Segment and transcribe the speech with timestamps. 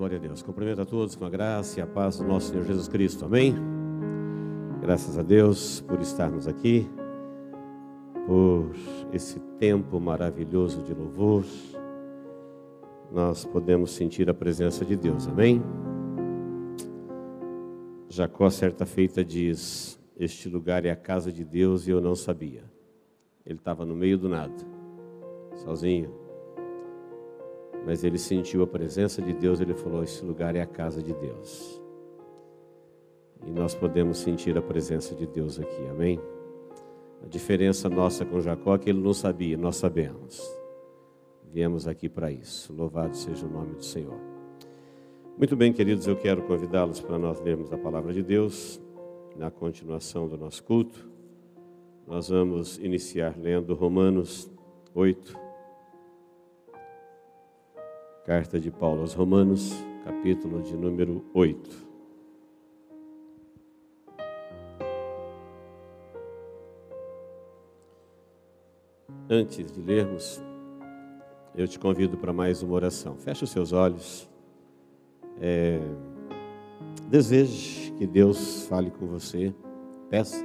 [0.00, 0.40] Glória a Deus.
[0.40, 3.26] Cumprimento a todos com a graça e a paz do nosso Senhor Jesus Cristo.
[3.26, 3.54] Amém?
[4.80, 6.88] Graças a Deus por estarmos aqui,
[8.26, 8.72] por
[9.12, 11.44] esse tempo maravilhoso de louvor.
[13.12, 15.28] Nós podemos sentir a presença de Deus.
[15.28, 15.62] Amém?
[18.08, 22.64] Jacó, certa feita, diz: Este lugar é a casa de Deus e eu não sabia.
[23.44, 24.56] Ele estava no meio do nada,
[25.56, 26.19] sozinho
[27.84, 31.12] mas ele sentiu a presença de Deus, ele falou: Esse lugar é a casa de
[31.14, 31.80] Deus.
[33.46, 36.20] E nós podemos sentir a presença de Deus aqui, amém?
[37.24, 40.42] A diferença nossa com Jacó é que ele não sabia, nós sabemos.
[41.52, 42.72] Viemos aqui para isso.
[42.72, 44.18] Louvado seja o nome do Senhor.
[45.36, 48.80] Muito bem, queridos, eu quero convidá-los para nós lermos a palavra de Deus
[49.36, 51.08] na continuação do nosso culto.
[52.06, 54.50] Nós vamos iniciar lendo Romanos
[54.94, 55.34] 8,
[58.24, 59.72] Carta de Paulo aos Romanos,
[60.04, 61.88] capítulo de número 8.
[69.28, 70.42] Antes de lermos,
[71.54, 73.16] eu te convido para mais uma oração.
[73.16, 74.28] Feche os seus olhos.
[75.40, 75.80] É,
[77.08, 79.54] deseje que Deus fale com você.
[80.10, 80.44] Peça.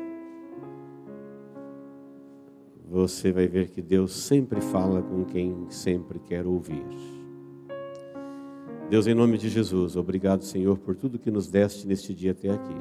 [2.88, 7.15] Você vai ver que Deus sempre fala com quem sempre quer ouvir.
[8.88, 12.52] Deus, em nome de Jesus, obrigado, Senhor, por tudo que nos deste neste dia até
[12.52, 12.76] aqui,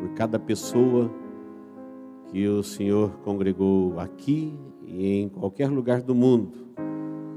[0.00, 1.10] por cada pessoa
[2.28, 6.66] que o Senhor congregou aqui e em qualquer lugar do mundo,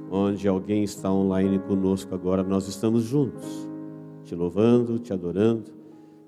[0.10, 3.70] onde alguém está online conosco agora, nós estamos juntos,
[4.24, 5.70] te louvando, te adorando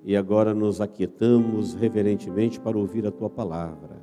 [0.04, 4.02] e agora nos aquietamos reverentemente para ouvir a tua palavra.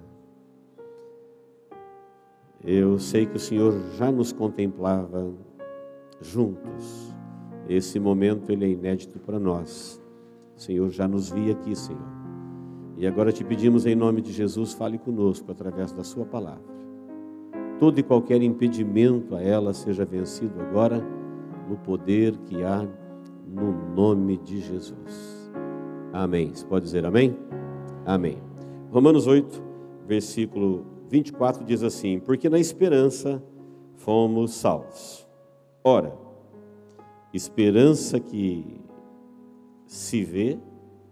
[2.65, 5.31] Eu sei que o Senhor já nos contemplava
[6.23, 7.15] juntos
[7.69, 10.03] esse momento ele é inédito para nós.
[10.57, 12.17] O Senhor já nos via aqui, Senhor.
[12.97, 16.77] E agora te pedimos em nome de Jesus, fale conosco através da sua palavra.
[17.79, 21.05] Todo e qualquer impedimento a ela seja vencido agora
[21.69, 22.89] no poder que há
[23.47, 25.53] no nome de Jesus.
[26.13, 26.55] Amém.
[26.55, 27.37] Você pode dizer amém?
[28.07, 28.39] Amém.
[28.91, 29.63] Romanos 8,
[30.07, 33.43] versículo 24 diz assim: Porque na esperança
[33.97, 35.29] fomos salvos.
[35.85, 36.26] Ora,
[37.37, 38.65] Esperança que
[39.85, 40.59] se vê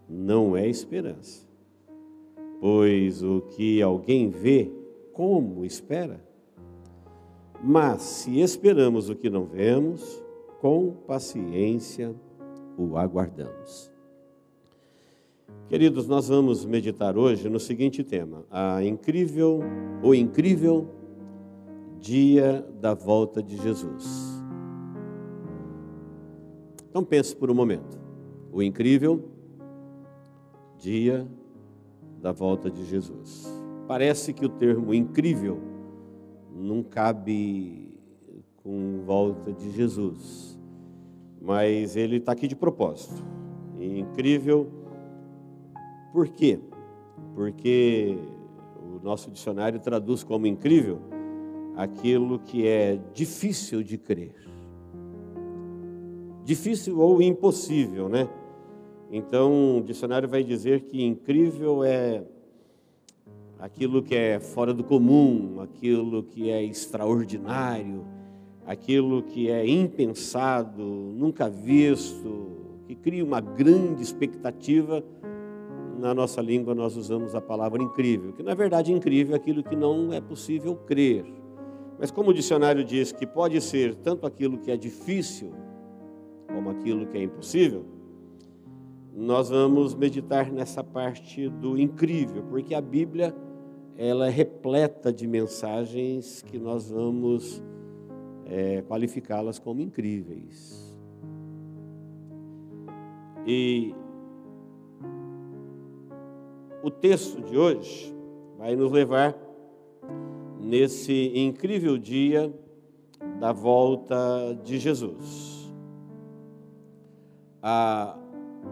[0.08, 1.46] não é esperança,
[2.62, 4.72] pois o que alguém vê,
[5.12, 6.26] como espera?
[7.62, 10.24] Mas se esperamos o que não vemos,
[10.62, 12.14] com paciência
[12.78, 13.92] o aguardamos.
[15.68, 19.60] Queridos, nós vamos meditar hoje no seguinte tema: a incrível,
[20.02, 20.88] o incrível
[22.00, 24.33] dia da volta de Jesus.
[26.94, 27.98] Então pense por um momento.
[28.52, 29.28] O incrível
[30.78, 31.26] dia
[32.22, 33.52] da volta de Jesus.
[33.88, 35.60] Parece que o termo incrível
[36.54, 37.98] não cabe
[38.62, 40.56] com volta de Jesus,
[41.42, 43.24] mas ele está aqui de propósito.
[43.80, 44.70] Incrível,
[46.12, 46.60] por quê?
[47.34, 48.16] Porque
[48.80, 51.00] o nosso dicionário traduz como incrível
[51.74, 54.53] aquilo que é difícil de crer
[56.44, 58.28] difícil ou impossível, né?
[59.10, 62.22] Então, o dicionário vai dizer que incrível é
[63.58, 68.04] aquilo que é fora do comum, aquilo que é extraordinário,
[68.66, 72.52] aquilo que é impensado, nunca visto,
[72.86, 75.02] que cria uma grande expectativa.
[75.98, 79.76] Na nossa língua nós usamos a palavra incrível, que na verdade incrível é aquilo que
[79.76, 81.24] não é possível crer.
[81.98, 85.54] Mas como o dicionário diz que pode ser tanto aquilo que é difícil
[86.54, 87.84] como aquilo que é impossível,
[89.12, 93.34] nós vamos meditar nessa parte do incrível, porque a Bíblia
[93.96, 97.62] ela é repleta de mensagens que nós vamos
[98.46, 100.96] é, qualificá-las como incríveis.
[103.46, 103.94] E
[106.82, 108.14] o texto de hoje
[108.58, 109.36] vai nos levar
[110.60, 112.52] nesse incrível dia
[113.38, 115.63] da volta de Jesus
[117.66, 118.14] a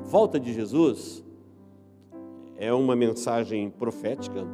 [0.05, 1.25] volta de Jesus
[2.59, 4.47] é uma mensagem profética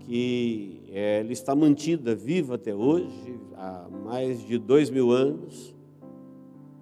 [0.00, 5.74] que é, ela está mantida viva até hoje, há mais de dois mil anos,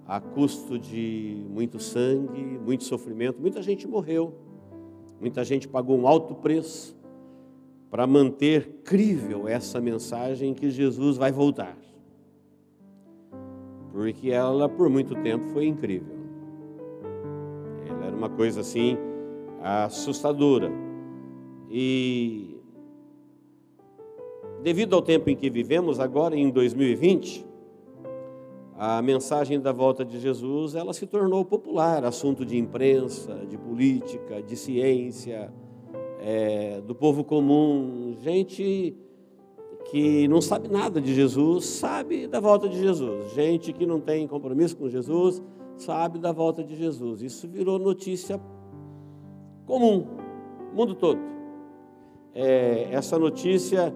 [0.04, 3.40] a custo de muito sangue, muito sofrimento.
[3.40, 4.34] Muita gente morreu,
[5.20, 6.98] muita gente pagou um alto preço
[7.88, 11.78] para manter crível essa mensagem que Jesus vai voltar
[13.92, 16.19] porque ela por muito tempo foi incrível.
[18.20, 18.98] Uma coisa assim
[19.62, 20.70] assustadora.
[21.70, 22.54] E
[24.62, 27.46] devido ao tempo em que vivemos agora em 2020,
[28.76, 34.42] a mensagem da volta de Jesus, ela se tornou popular, assunto de imprensa, de política,
[34.42, 35.50] de ciência,
[36.20, 38.94] é, do povo comum, gente
[39.90, 43.32] que não sabe nada de Jesus, sabe da volta de Jesus.
[43.32, 45.42] Gente que não tem compromisso com Jesus,
[45.82, 47.22] sabe da volta de Jesus.
[47.22, 48.40] Isso virou notícia
[49.66, 50.06] comum,
[50.74, 51.20] mundo todo.
[52.34, 53.94] É, essa notícia,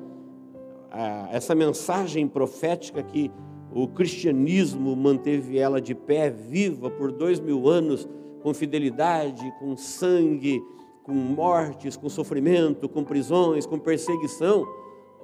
[1.31, 3.31] essa mensagem profética que
[3.73, 8.09] o cristianismo manteve ela de pé, viva por dois mil anos,
[8.43, 10.63] com fidelidade, com sangue,
[11.03, 14.65] com mortes, com sofrimento, com prisões, com perseguição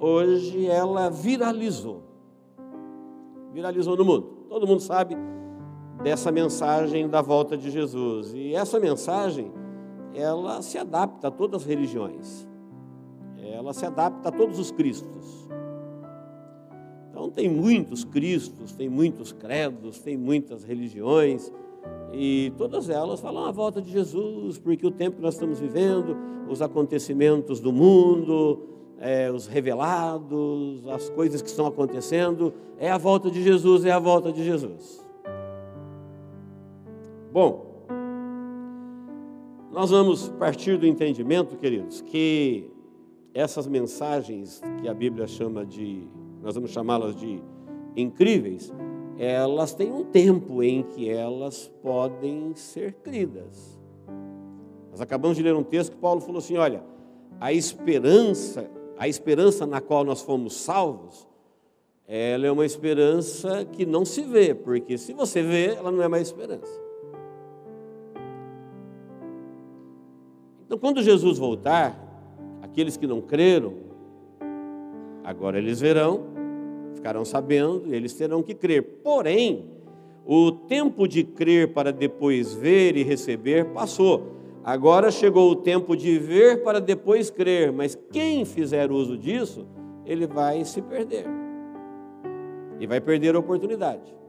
[0.01, 2.01] hoje ela viralizou.
[3.53, 4.27] Viralizou no mundo.
[4.49, 5.15] Todo mundo sabe
[6.03, 8.33] dessa mensagem da volta de Jesus.
[8.33, 9.51] E essa mensagem,
[10.13, 12.47] ela se adapta a todas as religiões.
[13.37, 15.47] Ela se adapta a todos os cristos.
[17.09, 21.51] Então tem muitos cristos, tem muitos credos, tem muitas religiões,
[22.13, 26.17] e todas elas falam a volta de Jesus, porque o tempo que nós estamos vivendo,
[26.49, 28.63] os acontecimentos do mundo,
[28.99, 33.99] é, os revelados, as coisas que estão acontecendo, é a volta de Jesus, é a
[33.99, 35.05] volta de Jesus.
[37.31, 37.85] Bom,
[39.71, 42.69] nós vamos partir do entendimento, queridos, que
[43.33, 46.07] essas mensagens que a Bíblia chama de,
[46.41, 47.41] nós vamos chamá-las de
[47.95, 48.73] incríveis,
[49.17, 53.79] elas têm um tempo em que elas podem ser cridas.
[54.89, 56.83] Nós acabamos de ler um texto que Paulo falou assim: olha,
[57.39, 58.69] a esperança
[59.01, 61.27] a esperança na qual nós fomos salvos,
[62.07, 66.07] ela é uma esperança que não se vê, porque se você vê, ela não é
[66.07, 66.90] mais esperança.
[70.71, 71.99] Então, quando Jesus voltar,
[72.61, 73.73] aqueles que não creram,
[75.21, 76.21] agora eles verão,
[76.95, 78.81] ficarão sabendo, e eles terão que crer.
[79.03, 79.65] Porém,
[80.25, 84.31] o tempo de crer para depois ver e receber passou.
[84.63, 89.67] Agora chegou o tempo de ver para depois crer, mas quem fizer uso disso,
[90.05, 91.25] ele vai se perder.
[92.79, 94.20] E vai perder a oportunidade.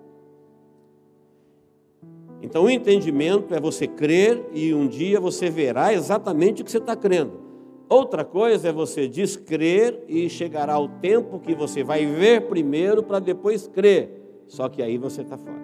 [2.43, 6.79] Então o entendimento é você crer e um dia você verá exatamente o que você
[6.79, 7.41] está crendo.
[7.89, 13.21] Outra coisa é você descrer e chegará o tempo que você vai ver primeiro para
[13.21, 14.43] depois crer.
[14.49, 15.63] Só que aí você está fora.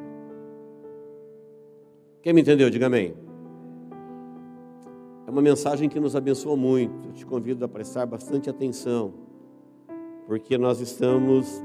[2.23, 2.71] Quem me entendeu?
[2.71, 3.15] Diga amém.
[5.27, 7.09] É uma mensagem que nos abençoa muito.
[7.09, 9.13] Eu te convido a prestar bastante atenção,
[10.27, 11.63] porque nós estamos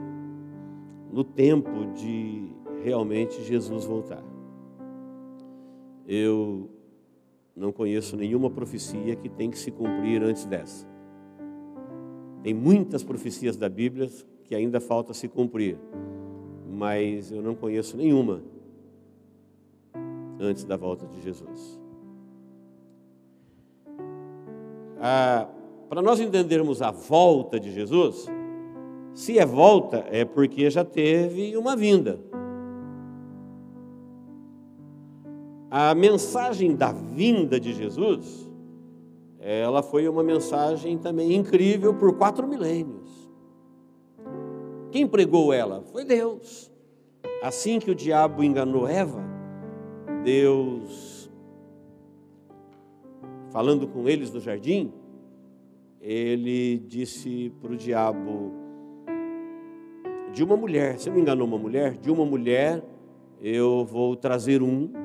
[1.12, 2.50] no tempo de
[2.83, 4.32] realmente Jesus voltar.
[6.07, 6.69] Eu
[7.55, 10.88] não conheço nenhuma profecia que tem que se cumprir antes dessa.
[12.41, 14.09] Tem muitas profecias da Bíblia
[14.44, 15.77] que ainda falta se cumprir,
[16.69, 18.44] mas eu não conheço nenhuma
[20.39, 21.83] antes da volta de Jesus.
[25.05, 25.50] ah,
[25.89, 28.25] para nós entendermos a volta de Jesus,
[29.13, 32.17] se é volta, é porque já teve uma vinda.
[35.75, 38.48] A mensagem da vinda de Jesus,
[39.39, 43.10] ela foi uma mensagem também incrível por quatro milênios.
[44.92, 45.82] Quem pregou ela?
[45.92, 46.72] Foi Deus.
[47.42, 49.20] Assim que o diabo enganou Eva,
[50.24, 51.27] Deus
[53.50, 54.94] falando com eles no jardim,
[56.00, 58.51] ele disse para o diabo:
[60.32, 61.98] de uma mulher, você me enganou uma mulher?
[61.98, 62.84] De uma mulher
[63.42, 65.01] eu vou trazer um.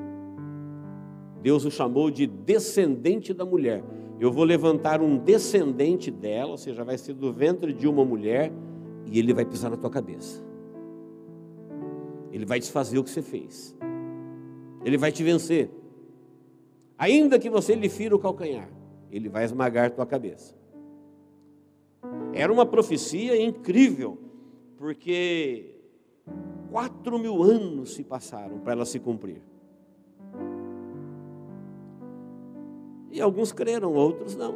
[1.41, 3.83] Deus o chamou de descendente da mulher.
[4.19, 8.51] Eu vou levantar um descendente dela, ou seja, vai ser do ventre de uma mulher,
[9.05, 10.43] e ele vai pisar na tua cabeça.
[12.31, 13.77] Ele vai desfazer o que você fez.
[14.83, 15.69] Ele vai te vencer.
[16.97, 18.69] Ainda que você lhe fira o calcanhar,
[19.09, 20.53] ele vai esmagar tua cabeça.
[22.33, 24.17] Era uma profecia incrível,
[24.77, 25.75] porque
[26.69, 29.41] quatro mil anos se passaram para ela se cumprir.
[33.11, 34.55] E alguns creram, outros não.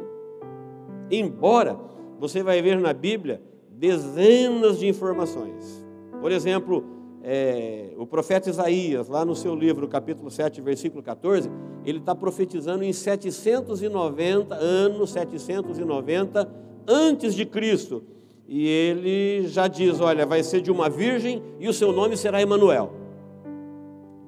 [1.10, 1.78] Embora
[2.18, 5.84] você vai ver na Bíblia dezenas de informações.
[6.20, 6.84] Por exemplo,
[7.22, 11.50] é, o profeta Isaías, lá no seu livro, capítulo 7, versículo 14,
[11.84, 16.50] ele está profetizando em 790 anos, 790
[16.86, 18.04] antes de Cristo.
[18.46, 22.40] E ele já diz: olha, vai ser de uma virgem e o seu nome será
[22.40, 22.92] Emanuel.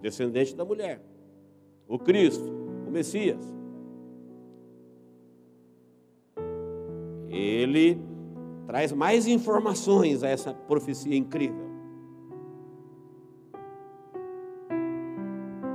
[0.01, 1.01] descendente da mulher,
[1.87, 2.51] o Cristo,
[2.87, 3.56] o Messias.
[7.37, 8.01] Ele
[8.67, 11.67] traz mais informações a essa profecia incrível.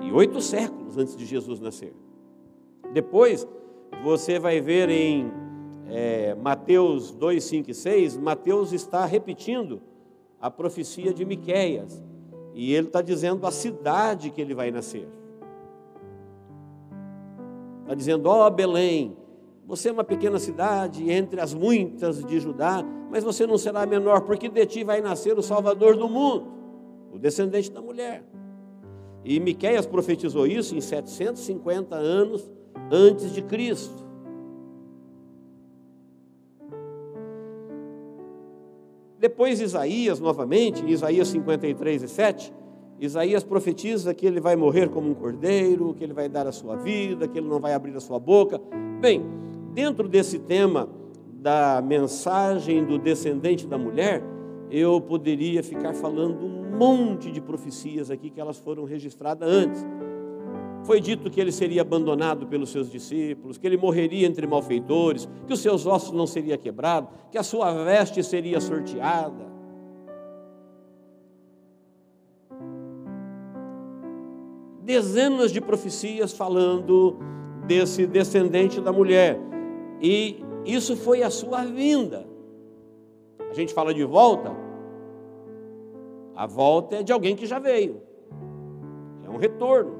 [0.01, 1.94] E oito séculos antes de Jesus nascer.
[2.94, 3.48] Depois,
[4.03, 5.32] você vai ver em
[5.88, 9.82] é, Mateus 2, 5 e 6, Mateus está repetindo
[10.39, 12.03] a profecia de Miquéias.
[12.53, 15.08] E ele está dizendo a cidade que ele vai nascer.
[17.84, 19.15] Está dizendo, ó oh, Belém,
[19.72, 24.20] você é uma pequena cidade entre as muitas de Judá, mas você não será menor,
[24.20, 26.46] porque de ti vai nascer o Salvador do mundo,
[27.13, 28.22] o descendente da mulher.
[29.24, 32.51] E Miqueias profetizou isso em 750 anos
[32.92, 33.96] antes de Cristo.
[39.18, 42.54] Depois Isaías, novamente, Isaías 53 e 7,
[43.00, 46.75] Isaías profetiza que ele vai morrer como um cordeiro, que ele vai dar a sua
[46.75, 48.60] vida, que ele não vai abrir a sua boca.
[49.00, 49.24] Bem,
[49.74, 50.90] dentro desse tema
[51.34, 54.24] da mensagem do descendente da mulher,
[54.70, 59.86] eu poderia ficar falando um monte de profecias aqui que elas foram registradas antes.
[60.84, 65.54] Foi dito que ele seria abandonado pelos seus discípulos, que ele morreria entre malfeitores, que
[65.54, 69.51] os seus ossos não seriam quebrados, que a sua veste seria sorteada.
[74.84, 77.18] Dezenas de profecias falando
[77.68, 79.40] desse descendente da mulher.
[80.01, 82.25] E isso foi a sua vinda.
[83.50, 84.51] A gente fala de volta,
[86.36, 88.01] a volta é de alguém que já veio,
[89.25, 90.00] é um retorno.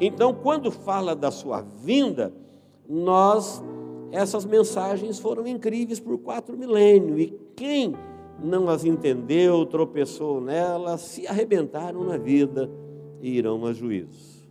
[0.00, 2.32] Então, quando fala da sua vinda,
[2.88, 3.62] nós,
[4.10, 7.94] essas mensagens foram incríveis por quatro milênios, e quem
[8.42, 12.70] não as entendeu, tropeçou nelas, se arrebentaram na vida
[13.20, 14.48] e irão a juízo.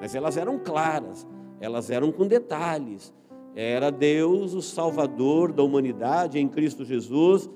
[0.00, 1.26] Mas elas eram claras,
[1.60, 3.14] elas eram com detalhes.
[3.54, 7.48] Era Deus o Salvador da humanidade em Cristo Jesus,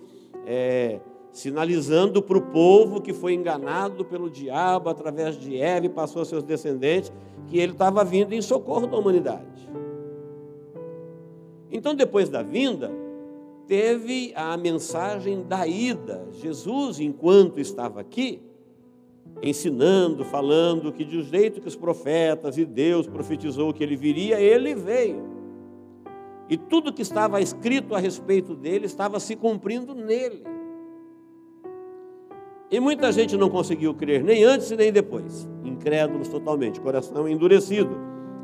[0.47, 6.23] é, sinalizando para o povo que foi enganado pelo diabo através de Eva e passou
[6.23, 7.13] a seus descendentes,
[7.47, 9.69] que ele estava vindo em socorro da humanidade.
[11.71, 12.91] Então, depois da vinda,
[13.67, 16.27] teve a mensagem da ida.
[16.33, 18.43] Jesus, enquanto estava aqui,
[19.43, 24.75] ensinando, falando que do jeito que os profetas e Deus profetizou que ele viria, ele
[24.75, 25.23] veio.
[26.49, 30.43] E tudo que estava escrito a respeito dele estava se cumprindo nele.
[32.71, 35.49] E muita gente não conseguiu crer, nem antes nem depois.
[35.65, 37.97] Incrédulos totalmente, coração endurecido.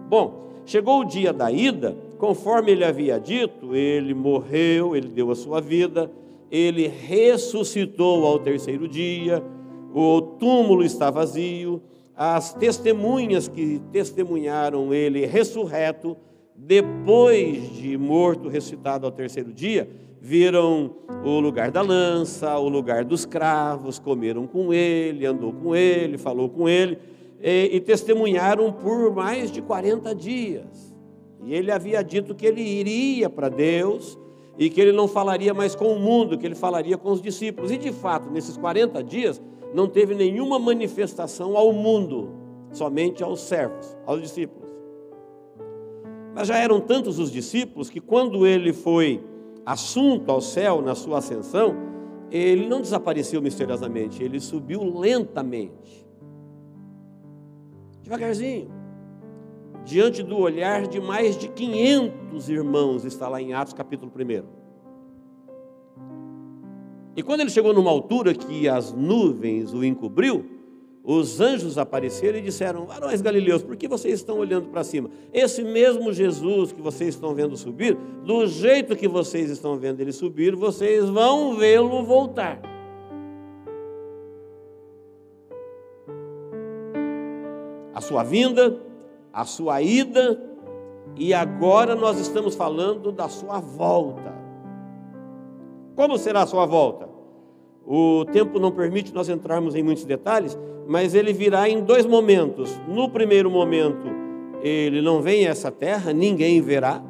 [0.08, 5.34] Bom, chegou o dia da ida, conforme ele havia dito, ele morreu, ele deu a
[5.34, 6.10] sua vida,
[6.50, 9.42] ele ressuscitou ao terceiro dia,
[9.98, 11.80] o túmulo está vazio,
[12.14, 16.14] as testemunhas que testemunharam ele ressurreto,
[16.54, 19.88] depois de morto, ressuscitado ao terceiro dia,
[20.20, 26.18] viram o lugar da lança, o lugar dos cravos, comeram com ele, andou com ele,
[26.18, 26.98] falou com ele,
[27.40, 30.94] e, e testemunharam por mais de 40 dias.
[31.42, 34.18] E ele havia dito que ele iria para Deus
[34.58, 37.70] e que ele não falaria mais com o mundo, que ele falaria com os discípulos.
[37.70, 39.40] E de fato, nesses 40 dias,
[39.76, 42.30] não teve nenhuma manifestação ao mundo,
[42.72, 44.70] somente aos servos, aos discípulos.
[46.34, 49.22] Mas já eram tantos os discípulos que quando ele foi
[49.66, 51.76] assunto ao céu na sua ascensão,
[52.30, 56.08] ele não desapareceu misteriosamente, ele subiu lentamente,
[58.02, 58.70] devagarzinho,
[59.84, 64.55] diante do olhar de mais de 500 irmãos, está lá em Atos capítulo 1.
[67.16, 70.44] E quando ele chegou numa altura que as nuvens o encobriu,
[71.02, 75.08] os anjos apareceram e disseram: Varões galileus, por que vocês estão olhando para cima?
[75.32, 80.12] Esse mesmo Jesus que vocês estão vendo subir, do jeito que vocês estão vendo ele
[80.12, 82.60] subir, vocês vão vê-lo voltar.
[87.94, 88.78] A sua vinda,
[89.32, 90.38] a sua ida,
[91.16, 94.35] e agora nós estamos falando da sua volta.
[95.96, 97.08] Como será a sua volta?
[97.86, 102.78] O tempo não permite nós entrarmos em muitos detalhes, mas ele virá em dois momentos.
[102.86, 104.06] No primeiro momento,
[104.62, 107.02] ele não vem a essa terra, ninguém verá,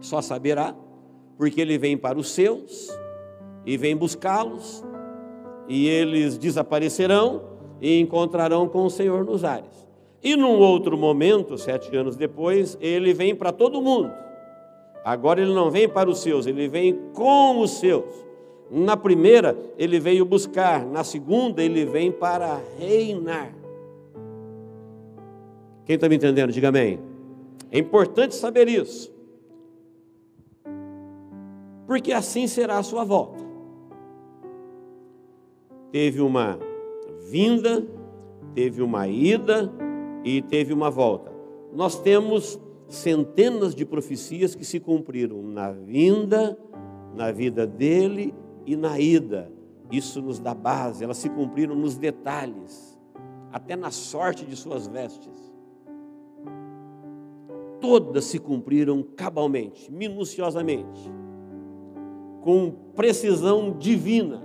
[0.00, 0.74] só saberá,
[1.36, 2.88] porque ele vem para os seus
[3.66, 4.82] e vem buscá-los,
[5.68, 7.42] e eles desaparecerão
[7.82, 9.88] e encontrarão com o Senhor nos ares.
[10.22, 14.10] E num outro momento, sete anos depois, ele vem para todo mundo.
[15.04, 18.04] Agora ele não vem para os seus, ele vem com os seus.
[18.70, 23.52] Na primeira, ele veio buscar, na segunda, ele vem para reinar.
[25.84, 27.00] Quem está me entendendo, diga amém.
[27.72, 29.12] É importante saber isso,
[31.86, 33.42] porque assim será a sua volta.
[35.90, 36.58] Teve uma
[37.28, 37.84] vinda,
[38.54, 39.72] teve uma ida
[40.24, 41.32] e teve uma volta.
[41.72, 46.58] Nós temos centenas de profecias que se cumpriram na vinda,
[47.14, 48.34] na vida dele
[48.66, 49.50] e na ida.
[49.90, 52.98] Isso nos dá base, elas se cumpriram nos detalhes,
[53.52, 55.50] até na sorte de suas vestes.
[57.80, 61.10] Todas se cumpriram cabalmente, minuciosamente,
[62.42, 64.42] com precisão divina.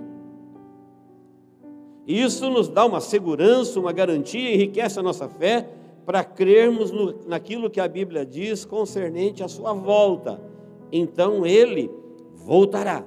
[2.06, 5.75] Isso nos dá uma segurança, uma garantia, enriquece a nossa fé
[6.06, 10.40] para crermos no, naquilo que a Bíblia diz concernente à sua volta.
[10.92, 11.90] Então ele
[12.32, 13.04] voltará.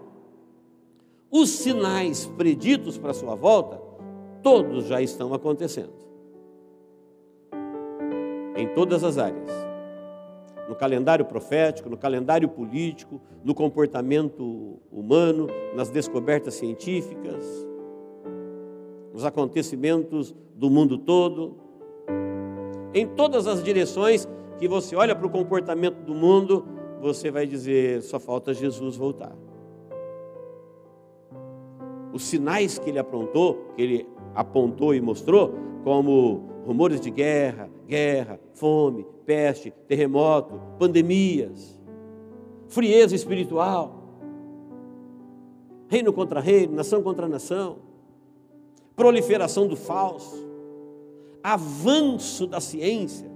[1.31, 3.81] Os sinais preditos para a sua volta,
[4.43, 5.93] todos já estão acontecendo.
[8.57, 9.49] Em todas as áreas.
[10.67, 17.43] No calendário profético, no calendário político, no comportamento humano, nas descobertas científicas,
[19.13, 21.68] nos acontecimentos do mundo todo.
[22.93, 24.27] Em todas as direções
[24.57, 26.65] que você olha para o comportamento do mundo,
[27.01, 29.35] você vai dizer: só falta Jesus voltar.
[32.11, 35.53] Os sinais que ele aprontou, que ele apontou e mostrou,
[35.83, 41.79] como rumores de guerra, guerra, fome, peste, terremoto, pandemias,
[42.67, 44.03] frieza espiritual,
[45.87, 47.77] reino contra reino, nação contra nação,
[48.95, 50.48] proliferação do falso,
[51.43, 53.29] avanço da ciência.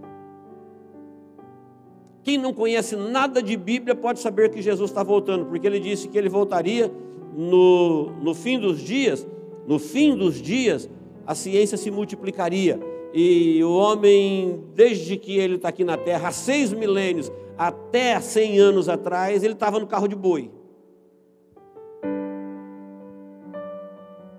[2.24, 6.08] Quem não conhece nada de Bíblia pode saber que Jesus está voltando, porque ele disse
[6.08, 6.92] que ele voltaria
[7.36, 9.28] no, no fim dos dias,
[9.68, 10.90] no fim dos dias,
[11.28, 12.80] a ciência se multiplicaria.
[13.14, 18.58] E o homem, desde que ele está aqui na Terra, há seis milênios, até cem
[18.58, 20.50] anos atrás, ele estava no carro de boi.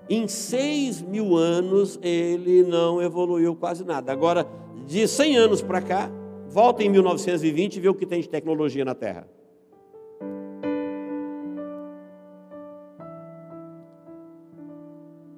[0.09, 4.12] Em seis mil anos, ele não evoluiu quase nada.
[4.12, 4.47] Agora,
[4.87, 6.11] de cem anos para cá,
[6.49, 9.27] volta em 1920 e vê o que tem de tecnologia na Terra.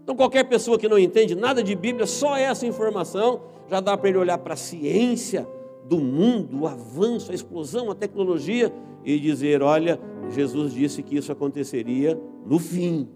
[0.03, 4.09] Então, qualquer pessoa que não entende nada de Bíblia, só essa informação já dá para
[4.09, 5.47] ele olhar para a ciência
[5.85, 8.73] do mundo, o avanço, a explosão, a tecnologia
[9.05, 10.01] e dizer: olha,
[10.31, 13.09] Jesus disse que isso aconteceria no fim.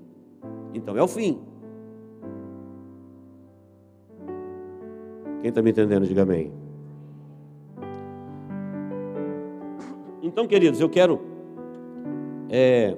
[0.74, 1.38] Então é o fim.
[5.40, 6.52] Quem está me entendendo, diga amém.
[10.22, 11.20] Então, queridos, eu quero
[12.50, 12.94] é,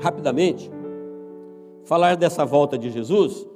[0.00, 0.70] rapidamente
[1.84, 3.46] falar dessa volta de Jesus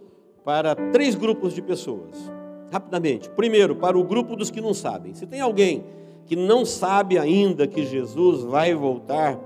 [0.44, 2.30] para três grupos de pessoas.
[2.72, 3.30] Rapidamente.
[3.30, 5.14] Primeiro, para o grupo dos que não sabem.
[5.14, 5.84] Se tem alguém
[6.26, 9.38] que não sabe ainda que Jesus vai voltar,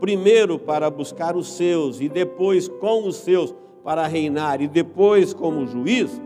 [0.00, 5.66] primeiro para buscar os seus e depois com os seus para reinar e depois como
[5.66, 6.20] juiz,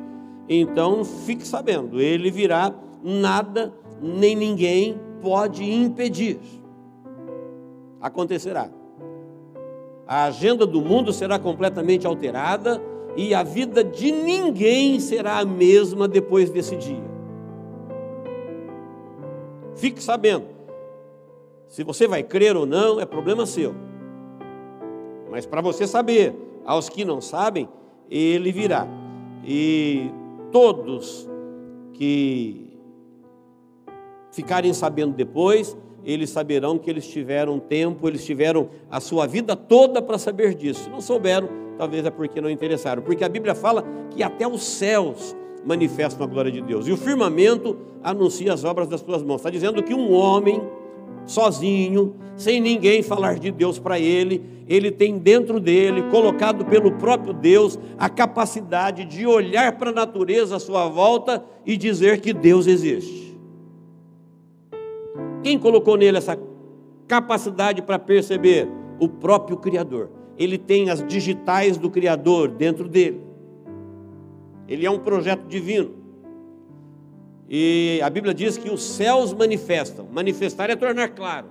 [0.49, 6.39] então fique sabendo, ele virá, nada nem ninguém pode impedir.
[8.01, 8.71] Acontecerá
[10.07, 12.81] a agenda do mundo será completamente alterada
[13.17, 17.15] e a vida de ninguém será a mesma depois desse dia.
[19.77, 20.47] Fique sabendo,
[21.75, 23.75] se você vai crer ou não, é problema seu.
[25.29, 26.33] Mas para você saber,
[26.65, 27.69] aos que não sabem,
[28.09, 28.87] ele virá.
[29.45, 30.09] E
[30.53, 31.29] todos
[31.95, 32.79] que
[34.31, 40.01] ficarem sabendo depois, eles saberão que eles tiveram tempo, eles tiveram a sua vida toda
[40.01, 40.85] para saber disso.
[40.85, 43.03] Se não souberam, talvez é porque não interessaram.
[43.03, 45.35] Porque a Bíblia fala que até os céus
[45.67, 46.87] manifestam a glória de Deus.
[46.87, 49.41] E o firmamento anuncia as obras das suas mãos.
[49.41, 50.63] Está dizendo que um homem,
[51.27, 57.33] sozinho, sem ninguém falar de Deus para ele, ele tem dentro dele, colocado pelo próprio
[57.33, 62.67] Deus, a capacidade de olhar para a natureza à sua volta e dizer que Deus
[62.67, 63.39] existe.
[65.43, 66.39] Quem colocou nele essa
[67.07, 68.69] capacidade para perceber?
[68.99, 70.09] O próprio Criador.
[70.39, 73.21] Ele tem as digitais do Criador dentro dele.
[74.67, 76.04] Ele é um projeto divino.
[77.49, 80.07] E a Bíblia diz que os céus manifestam.
[80.11, 81.49] Manifestar é tornar claro.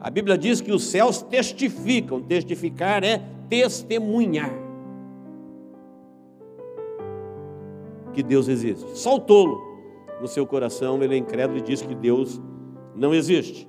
[0.00, 2.22] A Bíblia diz que os céus testificam.
[2.22, 4.52] Testificar é testemunhar.
[8.12, 8.84] Que Deus existe.
[8.96, 9.60] Só o tolo
[10.20, 12.40] no seu coração, ele é incrédulo e diz que Deus
[12.94, 13.68] não existe.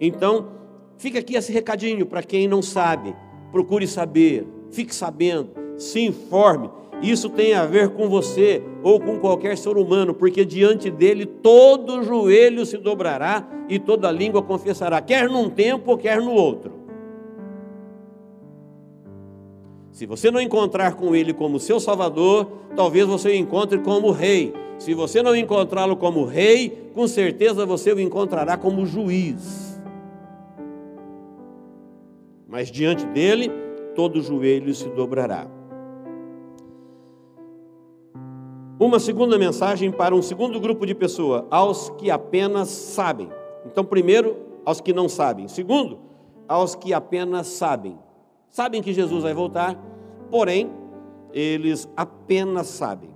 [0.00, 0.48] Então,
[0.96, 3.14] fica aqui esse recadinho para quem não sabe.
[3.52, 6.70] Procure saber, fique sabendo, se informe.
[7.02, 12.02] Isso tem a ver com você ou com qualquer ser humano, porque diante dele todo
[12.02, 16.84] joelho se dobrará e toda língua confessará, quer num tempo, quer no outro.
[19.90, 24.52] Se você não encontrar com ele como seu salvador, talvez você o encontre como rei.
[24.76, 29.80] Se você não encontrá-lo como rei, com certeza você o encontrará como juiz.
[32.48, 33.50] Mas diante dele,
[33.94, 35.46] todo joelho se dobrará.
[38.78, 43.28] Uma segunda mensagem para um segundo grupo de pessoas, aos que apenas sabem.
[43.64, 45.46] Então, primeiro, aos que não sabem.
[45.46, 46.00] Segundo,
[46.48, 47.96] aos que apenas sabem.
[48.50, 49.80] Sabem que Jesus vai voltar,
[50.28, 50.72] porém,
[51.32, 53.10] eles apenas sabem.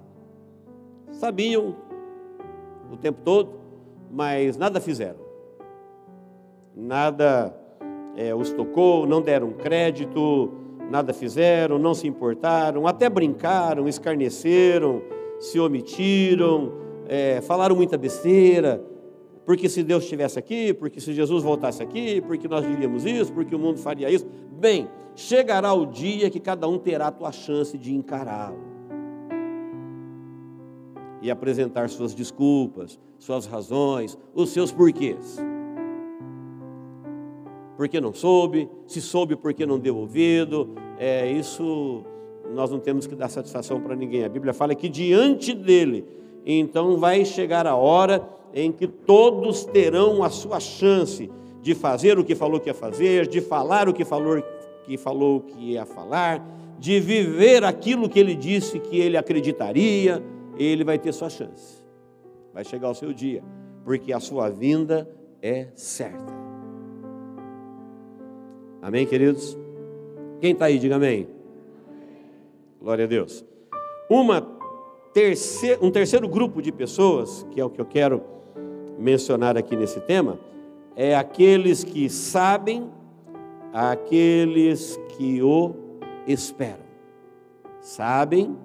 [1.10, 1.74] Sabiam
[2.92, 3.50] o tempo todo,
[4.12, 5.18] mas nada fizeram.
[6.76, 7.52] Nada
[8.16, 10.52] é, os tocou, não deram crédito,
[10.88, 16.72] nada fizeram, não se importaram, até brincaram, escarneceram se omitiram,
[17.06, 18.84] é, falaram muita besteira,
[19.44, 23.54] porque se Deus estivesse aqui, porque se Jesus voltasse aqui, porque nós viríamos isso, porque
[23.54, 24.26] o mundo faria isso.
[24.52, 28.58] Bem, chegará o dia que cada um terá a tua chance de encará-lo
[31.20, 35.38] e apresentar suas desculpas, suas razões, os seus porquês.
[37.76, 42.04] Porque não soube, se soube porque não deu ouvido, é, isso
[42.54, 44.24] nós não temos que dar satisfação para ninguém.
[44.24, 46.04] A Bíblia fala que diante dele,
[46.44, 51.30] então vai chegar a hora em que todos terão a sua chance
[51.60, 54.42] de fazer o que falou que ia fazer, de falar o que falou
[54.84, 56.42] que falou que ia falar,
[56.78, 60.22] de viver aquilo que ele disse que ele acreditaria,
[60.56, 61.84] ele vai ter sua chance.
[62.54, 63.44] Vai chegar o seu dia,
[63.84, 65.08] porque a sua vinda
[65.42, 66.32] é certa.
[68.80, 69.58] Amém, queridos?
[70.40, 71.37] Quem está aí, diga amém.
[72.80, 73.44] Glória a Deus.
[74.08, 74.40] Uma
[75.12, 78.22] terceira, um terceiro grupo de pessoas, que é o que eu quero
[78.96, 80.38] mencionar aqui nesse tema,
[80.94, 82.88] é aqueles que sabem,
[83.72, 85.74] aqueles que o
[86.26, 86.86] esperam.
[87.80, 88.56] Sabem,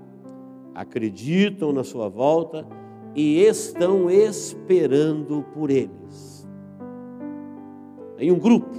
[0.76, 2.67] acreditam na sua volta
[3.15, 6.47] e estão esperando por eles.
[8.19, 8.76] Em um grupo,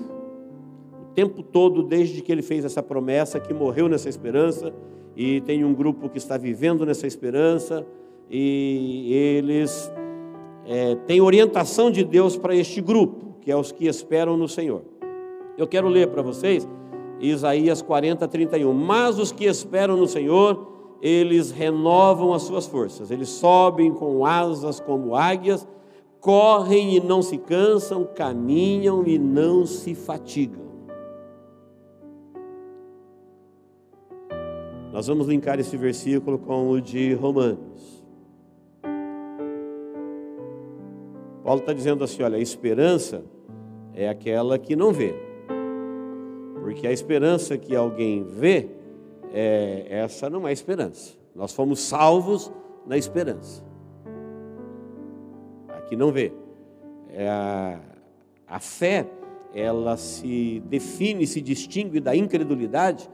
[1.03, 4.73] o tempo todo, desde que ele fez essa promessa, que morreu nessa esperança,
[5.17, 7.87] e tem um grupo que está vivendo nessa esperança
[8.31, 9.93] e eles
[10.67, 14.83] é, têm orientação de Deus para este grupo, que é os que esperam no Senhor.
[15.57, 16.67] Eu quero ler para vocês
[17.21, 18.73] Isaías 40, 31.
[18.73, 24.81] Mas os que esperam no Senhor, eles renovam as suas forças, eles sobem com asas
[24.81, 25.67] como águias,
[26.21, 30.64] correm e não se cansam, caminham e não se fatigam.
[34.95, 38.05] Nós vamos linkar esse versículo com o de Romanos.
[41.43, 43.25] Paulo está dizendo assim: olha, a esperança
[43.93, 45.13] é aquela que não vê.
[46.61, 48.69] Porque a esperança que alguém vê,
[49.33, 51.15] é, essa não é esperança.
[51.35, 52.53] Nós fomos salvos
[52.87, 53.65] na esperança.
[55.71, 56.33] Aqui não vê.
[57.09, 57.81] É a,
[58.47, 59.09] a fé,
[59.53, 63.11] ela se define, se distingue da incredulidade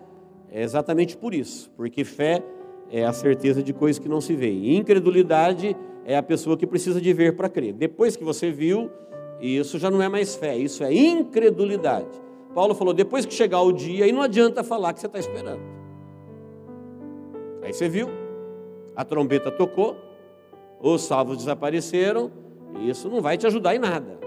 [0.50, 2.42] é exatamente por isso, porque fé
[2.90, 4.50] é a certeza de coisas que não se vê.
[4.76, 7.72] Incredulidade é a pessoa que precisa de ver para crer.
[7.72, 8.90] Depois que você viu,
[9.40, 12.20] isso já não é mais fé, isso é incredulidade.
[12.54, 15.62] Paulo falou: depois que chegar o dia, aí não adianta falar que você está esperando.
[17.62, 18.08] Aí você viu,
[18.96, 19.96] a trombeta tocou,
[20.80, 22.30] os salvos desapareceram,
[22.80, 24.19] e isso não vai te ajudar em nada.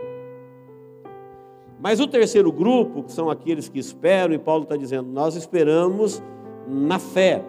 [1.84, 6.24] Mas o terceiro grupo, que são aqueles que esperam, e Paulo está dizendo, nós esperamos
[6.66, 7.44] na fé,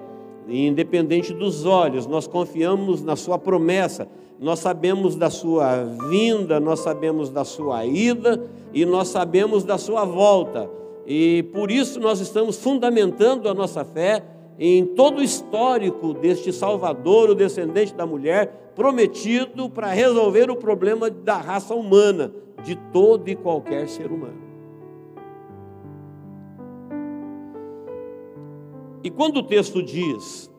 [0.49, 4.09] independente dos olhos, nós confiamos na Sua promessa,
[4.41, 10.05] nós sabemos da Sua vinda, nós sabemos da Sua ida e nós sabemos da Sua
[10.05, 10.69] volta.
[11.07, 14.21] E por isso nós estamos fundamentando a nossa fé
[14.59, 21.09] em todo o histórico deste Salvador, o descendente da mulher, prometido para resolver o problema
[21.09, 22.33] da raça humana
[22.65, 24.43] de todo e qualquer ser humano.
[29.03, 30.51] E quando o texto diz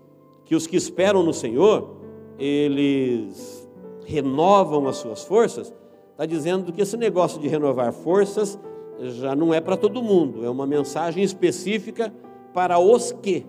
[0.45, 1.97] que os que esperam no Senhor,
[2.37, 3.67] eles
[4.05, 5.73] renovam as suas forças,
[6.11, 8.59] está dizendo que esse negócio de renovar forças
[8.99, 12.13] já não é para todo mundo, é uma mensagem específica
[12.53, 13.45] para os que.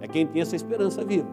[0.00, 1.28] É quem tem essa esperança viva.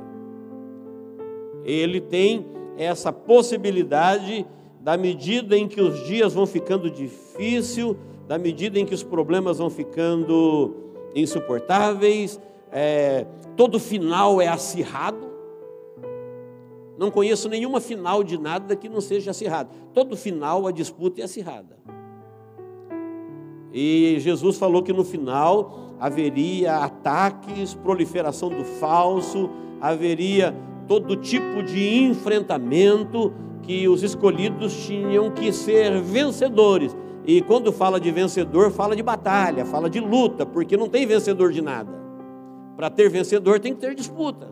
[1.66, 2.46] Ele tem
[2.78, 4.48] essa possibilidade
[4.80, 7.96] da medida em que os dias vão ficando difíceis,
[8.28, 10.76] da medida em que os problemas vão ficando
[11.16, 12.40] insuportáveis,
[12.72, 13.26] é,
[13.58, 15.30] todo final é acirrado.
[16.98, 19.70] Não conheço nenhuma final de nada que não seja acirrado.
[19.94, 21.78] Todo final a disputa é acirrada.
[23.74, 30.56] E Jesus falou que no final haveria ataques, proliferação do falso, haveria
[30.88, 33.34] todo tipo de enfrentamento
[33.70, 36.98] que os escolhidos tinham que ser vencedores.
[37.24, 41.52] E quando fala de vencedor, fala de batalha, fala de luta, porque não tem vencedor
[41.52, 41.92] de nada.
[42.76, 44.52] Para ter vencedor tem que ter disputa.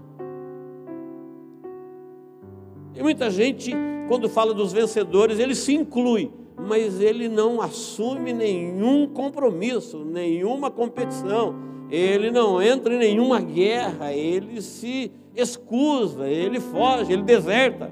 [2.93, 3.73] E muita gente,
[4.07, 11.55] quando fala dos vencedores, ele se inclui, mas ele não assume nenhum compromisso, nenhuma competição,
[11.89, 17.91] ele não entra em nenhuma guerra, ele se escusa, ele foge, ele deserta.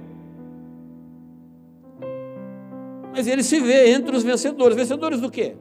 [3.15, 4.75] Mas ele se vê entre os vencedores.
[4.75, 5.55] Vencedores do quê?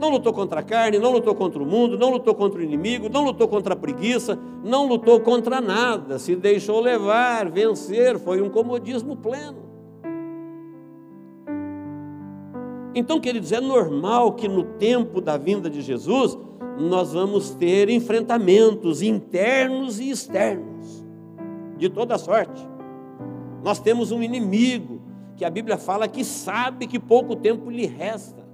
[0.00, 3.08] Não lutou contra a carne, não lutou contra o mundo, não lutou contra o inimigo,
[3.10, 8.50] não lutou contra a preguiça, não lutou contra nada, se deixou levar, vencer, foi um
[8.50, 9.62] comodismo pleno.
[12.94, 16.36] Então, queridos, é normal que no tempo da vinda de Jesus
[16.78, 21.04] nós vamos ter enfrentamentos internos e externos,
[21.76, 22.66] de toda sorte.
[23.62, 24.93] Nós temos um inimigo
[25.36, 28.44] que a Bíblia fala que sabe que pouco tempo lhe resta.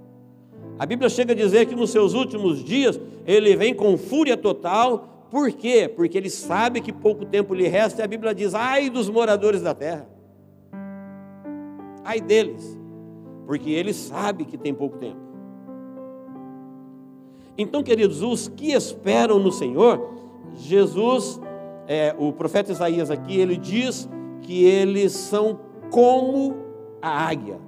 [0.79, 5.27] A Bíblia chega a dizer que nos seus últimos dias ele vem com fúria total.
[5.29, 5.91] Por quê?
[5.93, 9.61] Porque ele sabe que pouco tempo lhe resta e a Bíblia diz: ai dos moradores
[9.61, 10.07] da terra.
[12.03, 12.79] Ai deles.
[13.45, 15.19] Porque ele sabe que tem pouco tempo.
[17.57, 20.09] Então, queridos, os que esperam no Senhor,
[20.55, 21.39] Jesus,
[21.87, 24.09] é, o profeta Isaías aqui, ele diz
[24.41, 25.59] que eles são
[25.91, 26.55] como
[27.01, 27.59] a águia.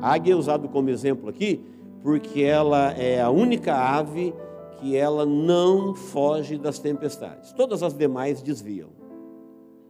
[0.00, 1.64] A águia é usado como exemplo aqui,
[2.02, 4.34] porque ela é a única ave
[4.78, 7.52] que ela não foge das tempestades.
[7.52, 8.90] Todas as demais desviam.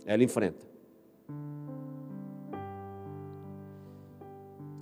[0.07, 0.65] Ela enfrenta.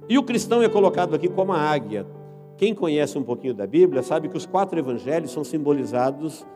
[0.08, 2.06] E o cristão é colocado aqui como a águia.
[2.58, 6.46] Quem conhece um pouquinho da Bíblia sabe que os quatro evangelhos são simbolizados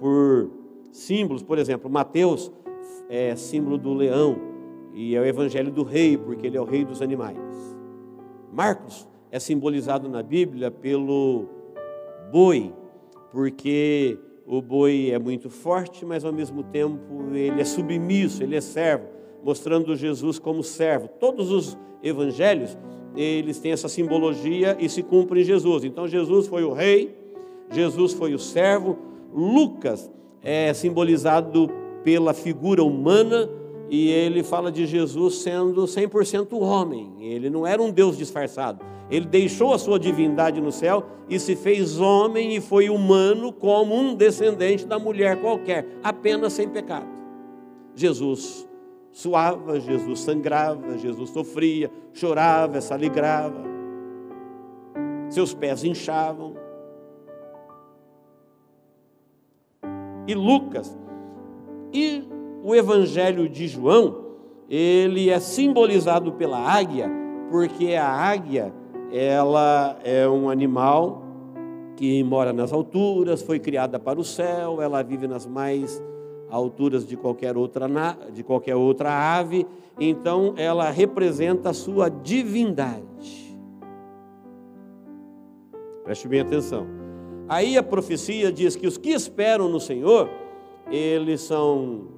[0.00, 0.50] por
[0.90, 1.42] símbolos.
[1.42, 2.50] Por exemplo, Mateus
[3.10, 4.53] é símbolo do leão
[4.94, 7.36] e é o evangelho do rei, porque ele é o rei dos animais.
[8.52, 11.46] Marcos é simbolizado na Bíblia pelo
[12.30, 12.72] boi,
[13.32, 18.60] porque o boi é muito forte, mas ao mesmo tempo ele é submisso, ele é
[18.60, 19.08] servo,
[19.42, 21.08] mostrando Jesus como servo.
[21.08, 22.78] Todos os evangelhos,
[23.16, 25.82] eles têm essa simbologia e se cumprem em Jesus.
[25.82, 27.16] Então Jesus foi o rei,
[27.72, 28.96] Jesus foi o servo,
[29.32, 30.08] Lucas
[30.40, 31.68] é simbolizado
[32.04, 33.48] pela figura humana
[33.90, 37.14] e ele fala de Jesus sendo 100% homem.
[37.20, 38.84] Ele não era um Deus disfarçado.
[39.10, 43.94] Ele deixou a sua divindade no céu e se fez homem e foi humano como
[43.94, 47.06] um descendente da mulher qualquer, apenas sem pecado.
[47.94, 48.66] Jesus
[49.12, 53.62] suava, Jesus sangrava, Jesus sofria, chorava, se alegrava.
[55.28, 56.54] Seus pés inchavam.
[60.26, 60.98] E Lucas
[61.92, 62.24] e
[62.64, 64.24] o Evangelho de João,
[64.70, 67.10] ele é simbolizado pela águia,
[67.50, 68.72] porque a águia,
[69.12, 71.22] ela é um animal
[71.94, 76.02] que mora nas alturas, foi criada para o céu, ela vive nas mais
[76.48, 77.86] alturas de qualquer outra
[78.32, 79.66] de qualquer outra ave,
[80.00, 83.54] então ela representa a sua divindade.
[86.02, 86.86] Preste bem atenção.
[87.46, 90.30] Aí a profecia diz que os que esperam no Senhor
[90.90, 92.13] eles são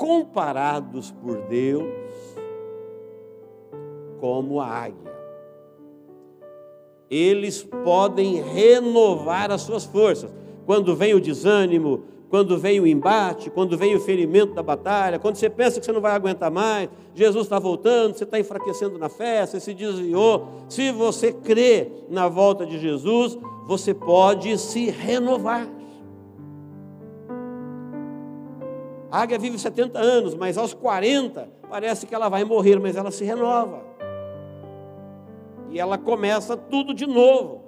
[0.00, 1.92] comparados por Deus
[4.18, 5.10] como a águia.
[7.10, 10.32] Eles podem renovar as suas forças.
[10.64, 15.36] Quando vem o desânimo, quando vem o embate, quando vem o ferimento da batalha, quando
[15.36, 19.10] você pensa que você não vai aguentar mais, Jesus está voltando, você está enfraquecendo na
[19.10, 20.48] fé, você se desviou.
[20.68, 25.79] Se você crê na volta de Jesus, você pode se renovar.
[29.10, 33.10] A águia vive 70 anos, mas aos 40 parece que ela vai morrer, mas ela
[33.10, 33.82] se renova.
[35.70, 37.64] E ela começa tudo de novo.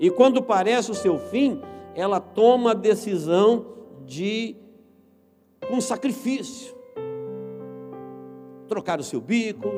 [0.00, 1.60] E quando parece o seu fim,
[1.94, 3.66] ela toma a decisão
[4.04, 4.56] de
[5.70, 6.74] um sacrifício.
[8.66, 9.68] Trocar o seu bico.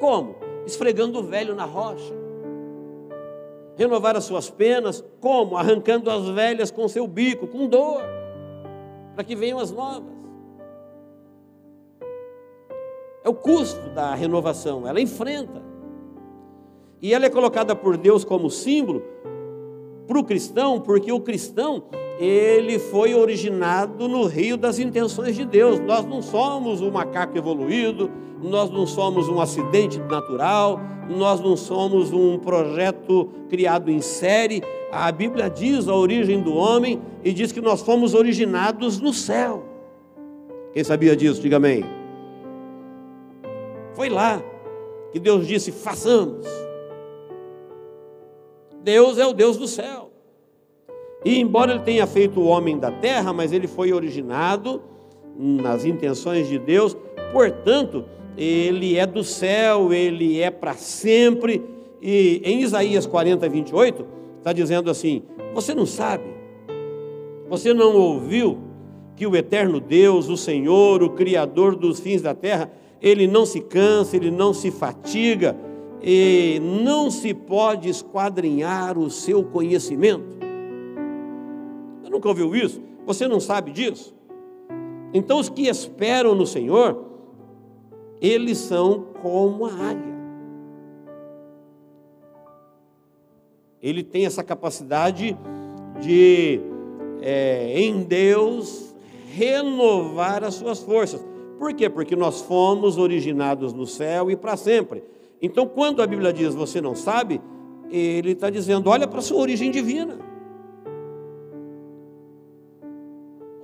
[0.00, 0.36] Como?
[0.64, 2.14] Esfregando o velho na rocha.
[3.76, 5.04] Renovar as suas penas.
[5.20, 5.56] Como?
[5.56, 8.21] Arrancando as velhas com seu bico, com dor
[9.14, 10.12] para que venham as novas.
[13.24, 15.62] É o custo da renovação, ela enfrenta.
[17.00, 19.02] E ela é colocada por Deus como símbolo
[20.06, 21.84] para o cristão, porque o cristão,
[22.18, 25.80] ele foi originado no rio das intenções de Deus.
[25.80, 28.10] Nós não somos um macaco evoluído,
[28.42, 34.62] nós não somos um acidente natural, nós não somos um projeto criado em série.
[34.90, 39.64] A Bíblia diz a origem do homem e diz que nós fomos originados no céu.
[40.72, 41.40] Quem sabia disso?
[41.40, 41.84] Diga amém.
[43.94, 44.42] Foi lá
[45.12, 46.46] que Deus disse: façamos.
[48.82, 50.10] Deus é o Deus do céu.
[51.24, 54.82] E embora ele tenha feito o homem da terra, mas ele foi originado
[55.38, 56.96] nas intenções de Deus,
[57.32, 58.04] portanto,
[58.36, 61.62] ele é do céu, ele é para sempre.
[62.00, 64.06] E em Isaías 40, 28,
[64.38, 65.22] está dizendo assim:
[65.54, 66.24] Você não sabe,
[67.48, 68.58] você não ouviu
[69.14, 73.60] que o eterno Deus, o Senhor, o Criador dos fins da terra, ele não se
[73.60, 75.56] cansa, ele não se fatiga,
[76.02, 80.38] e não se pode esquadrinhar o seu conhecimento.
[82.00, 82.80] Você nunca ouviu isso?
[83.06, 84.14] Você não sabe disso?
[85.14, 87.11] Então, os que esperam no Senhor,
[88.22, 90.12] eles são como a águia.
[93.82, 95.36] Ele tem essa capacidade
[96.00, 96.60] de,
[97.20, 98.94] é, em Deus,
[99.26, 101.20] renovar as suas forças.
[101.58, 101.90] Por quê?
[101.90, 105.02] Porque nós fomos originados no céu e para sempre.
[105.40, 107.40] Então, quando a Bíblia diz você não sabe,
[107.90, 110.16] ele está dizendo: olha para a sua origem divina.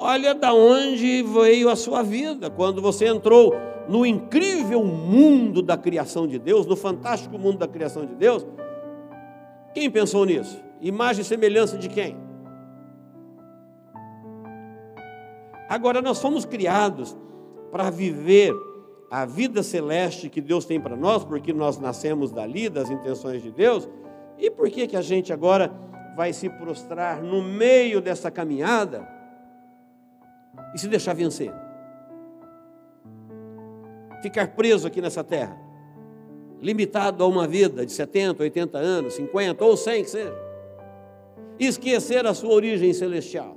[0.00, 3.54] Olha da onde veio a sua vida, quando você entrou
[3.88, 8.46] no incrível mundo da criação de Deus, no fantástico mundo da criação de Deus.
[9.72, 10.62] Quem pensou nisso?
[10.80, 12.16] Imagem e semelhança de quem?
[15.68, 17.16] Agora, nós fomos criados
[17.70, 18.54] para viver
[19.10, 23.50] a vida celeste que Deus tem para nós, porque nós nascemos dali, das intenções de
[23.50, 23.88] Deus,
[24.38, 25.72] e por que, que a gente agora
[26.14, 29.08] vai se prostrar no meio dessa caminhada
[30.74, 31.67] e se deixar vencer?
[34.22, 35.56] Ficar preso aqui nessa terra,
[36.60, 40.34] limitado a uma vida de 70, 80 anos, 50 ou 100 que seja,
[41.58, 43.56] esquecer a sua origem celestial.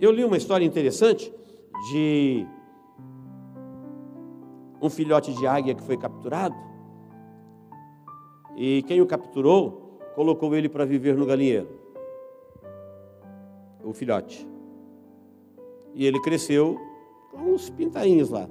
[0.00, 1.32] Eu li uma história interessante
[1.90, 2.46] de
[4.80, 6.54] um filhote de águia que foi capturado.
[8.56, 11.68] E quem o capturou colocou ele para viver no galinheiro.
[13.82, 14.46] O filhote.
[15.94, 16.78] E ele cresceu
[17.38, 18.48] uns pintainhos lá,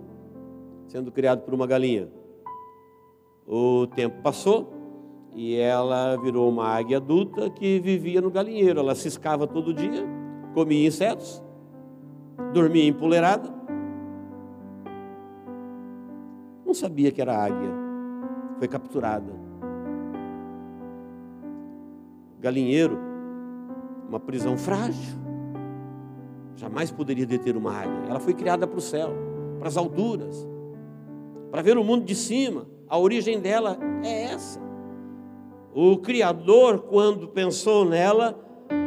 [0.88, 2.10] sendo criado por uma galinha.
[3.46, 4.74] O tempo passou
[5.34, 8.80] e ela virou uma águia adulta que vivia no galinheiro.
[8.80, 10.06] Ela ciscava todo dia
[10.58, 11.44] comia insetos,
[12.52, 13.48] dormia empoleirada.
[16.66, 17.70] Não sabia que era águia,
[18.58, 19.32] foi capturada.
[22.40, 22.98] Galinheiro,
[24.10, 25.16] uma prisão frágil,
[26.58, 28.10] jamais poderia deter uma águia.
[28.10, 29.14] Ela foi criada para o céu,
[29.60, 30.46] para as alturas,
[31.52, 32.68] para ver o mundo de cima.
[32.90, 34.60] A origem dela é essa.
[35.74, 38.38] O Criador, quando pensou nela,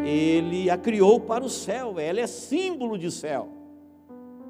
[0.04, 3.48] ele a criou para o céu, ela é símbolo de céu.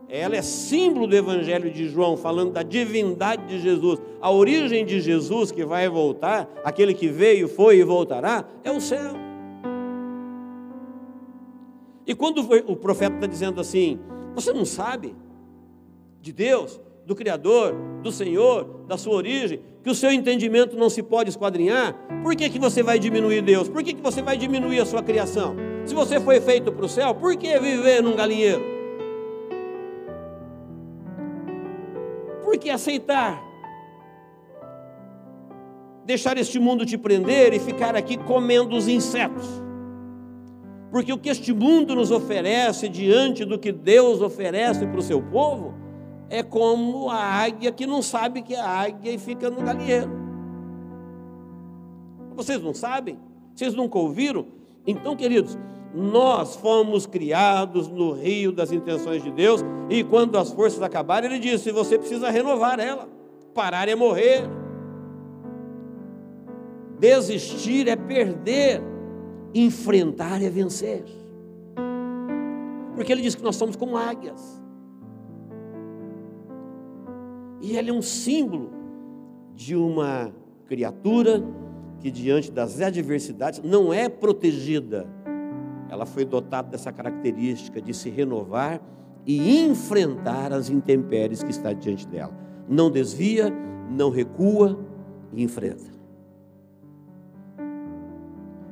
[0.09, 4.01] Ela é símbolo do Evangelho de João, falando da divindade de Jesus.
[4.21, 8.81] A origem de Jesus que vai voltar, aquele que veio, foi e voltará, é o
[8.81, 9.30] céu.
[12.11, 14.01] E quando o profeta está dizendo assim,
[14.35, 15.15] você não sabe
[16.21, 21.05] de Deus, do Criador, do Senhor, da sua origem, que o seu entendimento não se
[21.05, 21.95] pode esquadrinhar,
[22.25, 23.69] por que, que você vai diminuir Deus?
[23.69, 25.55] Por que, que você vai diminuir a sua criação?
[25.87, 28.65] Se você foi feito para o céu, por que viver num galinheiro?
[32.43, 33.41] Por que aceitar?
[36.05, 39.70] Deixar este mundo te prender e ficar aqui comendo os insetos.
[40.91, 45.23] Porque o que este mundo nos oferece diante do que Deus oferece para o seu
[45.23, 45.75] povo
[46.29, 50.11] é como a águia que não sabe que é águia e fica no galinheiro.
[52.35, 53.19] Vocês não sabem?
[53.55, 54.47] Vocês nunca ouviram?
[54.87, 55.59] Então, queridos,
[55.95, 61.41] nós fomos criados no rio das intenções de Deus, e quando as forças acabarem, ele
[61.41, 63.09] disse: você precisa renovar ela.
[63.53, 64.49] Parar é morrer.
[66.99, 68.81] Desistir é perder.
[69.55, 71.05] Enfrentar é vencer.
[72.95, 74.61] Porque ele diz que nós somos como águias.
[77.61, 78.71] E ela é um símbolo
[79.55, 80.33] de uma
[80.67, 81.43] criatura
[81.99, 85.07] que, diante das adversidades, não é protegida.
[85.89, 88.81] Ela foi dotada dessa característica de se renovar
[89.27, 92.33] e enfrentar as intempéries que está diante dela.
[92.69, 93.53] Não desvia,
[93.91, 94.79] não recua
[95.33, 96.00] e enfrenta.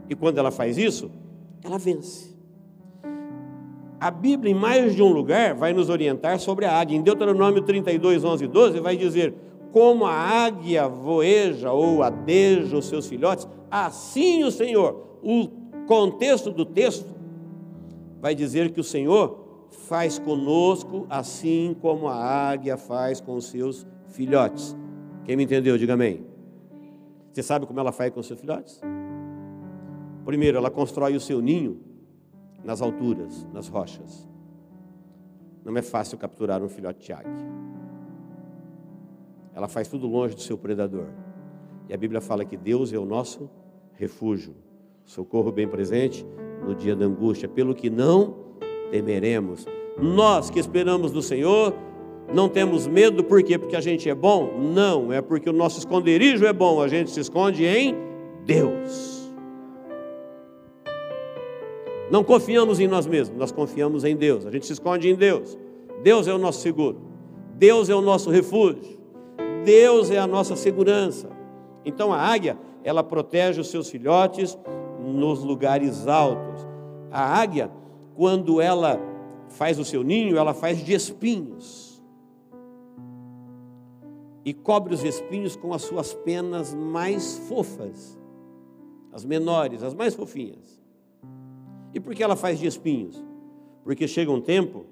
[0.08, 1.10] E quando ela faz isso,
[1.62, 2.36] ela vence.
[4.00, 6.96] A Bíblia, em mais de um lugar, vai nos orientar sobre a águia.
[6.96, 9.34] Em Deuteronômio 32, 11 e 12, vai dizer:
[9.72, 15.18] Como a águia voeja ou adeja os seus filhotes, assim o Senhor.
[15.22, 15.48] O
[15.86, 17.12] contexto do texto
[18.20, 23.86] vai dizer que o Senhor faz conosco assim como a águia faz com os seus
[24.08, 24.76] filhotes.
[25.24, 26.24] Quem me entendeu, diga amém.
[27.32, 28.80] Você sabe como ela faz com os seus filhotes?
[30.28, 31.80] Primeiro, ela constrói o seu ninho
[32.62, 34.28] nas alturas, nas rochas.
[35.64, 37.32] Não é fácil capturar um filhote de águia.
[39.54, 41.06] Ela faz tudo longe do seu predador.
[41.88, 43.48] E a Bíblia fala que Deus é o nosso
[43.94, 44.54] refúgio,
[45.06, 46.26] socorro bem presente
[46.62, 48.36] no dia da angústia, pelo que não
[48.90, 49.64] temeremos.
[49.96, 51.72] Nós que esperamos no Senhor,
[52.34, 53.58] não temos medo, por quê?
[53.58, 54.58] Porque a gente é bom?
[54.60, 57.94] Não, é porque o nosso esconderijo é bom, a gente se esconde em
[58.44, 59.17] Deus.
[62.10, 65.58] Não confiamos em nós mesmos, nós confiamos em Deus, a gente se esconde em Deus.
[66.02, 67.00] Deus é o nosso seguro,
[67.54, 68.98] Deus é o nosso refúgio,
[69.64, 71.28] Deus é a nossa segurança.
[71.84, 74.56] Então a águia, ela protege os seus filhotes
[75.00, 76.66] nos lugares altos.
[77.10, 77.70] A águia,
[78.14, 79.00] quando ela
[79.48, 82.02] faz o seu ninho, ela faz de espinhos.
[84.44, 88.18] E cobre os espinhos com as suas penas mais fofas,
[89.12, 90.77] as menores, as mais fofinhas.
[91.94, 93.22] E por que ela faz de espinhos?
[93.84, 94.86] Porque chega um tempo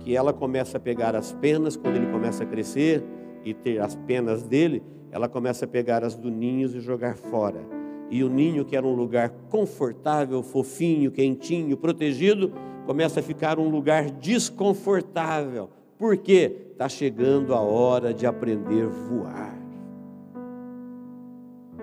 [0.00, 3.02] que ela começa a pegar as penas, quando ele começa a crescer
[3.44, 7.78] e ter as penas dele, ela começa a pegar as do ninho e jogar fora
[8.10, 12.52] e o ninho, que era um lugar confortável, fofinho, quentinho, protegido,
[12.86, 15.68] começa a ficar um lugar desconfortável.
[15.98, 16.68] Por quê?
[16.72, 19.58] Está chegando a hora de aprender a voar.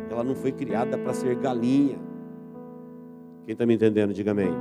[0.09, 1.99] Ela não foi criada para ser galinha.
[3.45, 4.51] Quem está me entendendo, diga amém.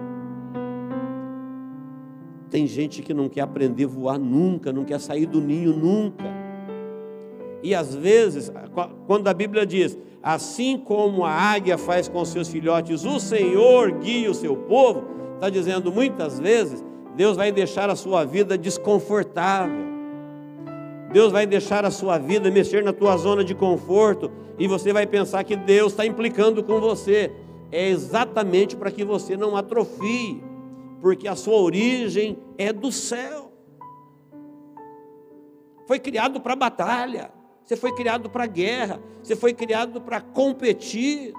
[2.50, 6.24] Tem gente que não quer aprender a voar nunca, não quer sair do ninho nunca.
[7.62, 8.52] E às vezes,
[9.06, 14.30] quando a Bíblia diz, assim como a águia faz com seus filhotes, o Senhor guia
[14.30, 15.02] o seu povo,
[15.34, 16.84] está dizendo muitas vezes,
[17.16, 19.94] Deus vai deixar a sua vida desconfortável.
[21.10, 25.06] Deus vai deixar a sua vida mexer na tua zona de conforto e você vai
[25.06, 27.30] pensar que Deus está implicando com você.
[27.74, 30.40] É exatamente para que você não atrofie,
[31.00, 33.50] porque a sua origem é do céu.
[35.84, 37.32] Foi criado para batalha.
[37.64, 41.32] Você foi criado para guerra, você foi criado para competir.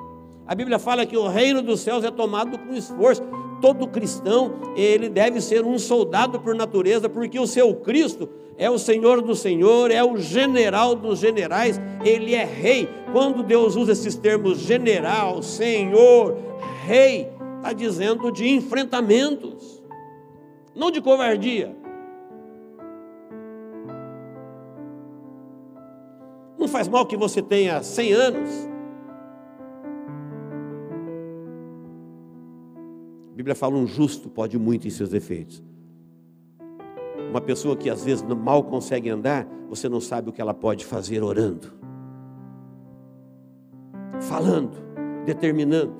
[0.45, 3.23] A Bíblia fala que o reino dos céus é tomado com esforço.
[3.61, 8.27] Todo cristão, ele deve ser um soldado por natureza, porque o seu Cristo
[8.57, 12.87] é o Senhor do Senhor, é o general dos generais, ele é rei.
[13.11, 16.37] Quando Deus usa esses termos general, Senhor,
[16.85, 19.83] rei, está dizendo de enfrentamentos,
[20.73, 21.75] não de covardia.
[26.57, 28.49] Não faz mal que você tenha 100 anos.
[33.31, 35.61] A Bíblia fala: um justo pode muito em seus defeitos.
[37.35, 40.85] Uma pessoa que às vezes mal consegue andar, você não sabe o que ela pode
[40.85, 41.73] fazer orando,
[44.21, 44.71] falando,
[45.25, 45.93] determinando.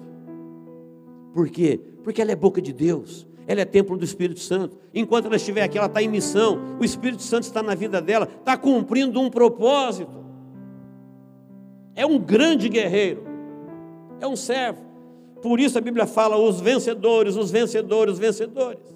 [1.33, 1.81] Por quê?
[2.05, 4.75] Porque ela é boca de Deus ela é templo do Espírito Santo.
[4.91, 6.59] Enquanto ela estiver aqui, ela está em missão.
[6.79, 10.25] O Espírito Santo está na vida dela, está cumprindo um propósito
[11.95, 13.23] é um grande guerreiro,
[14.19, 14.81] é um servo.
[15.41, 18.94] Por isso a Bíblia fala: os vencedores, os vencedores, os vencedores.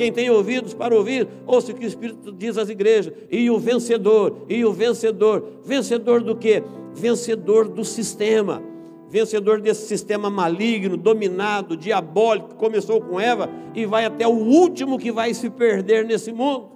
[0.00, 3.12] Quem tem ouvidos para ouvir, ouça o que o Espírito diz às igrejas.
[3.30, 5.44] E o vencedor, e o vencedor.
[5.62, 6.62] Vencedor do que?
[6.94, 8.62] Vencedor do sistema.
[9.10, 14.98] Vencedor desse sistema maligno, dominado, diabólico, que começou com Eva e vai até o último
[14.98, 16.70] que vai se perder nesse mundo.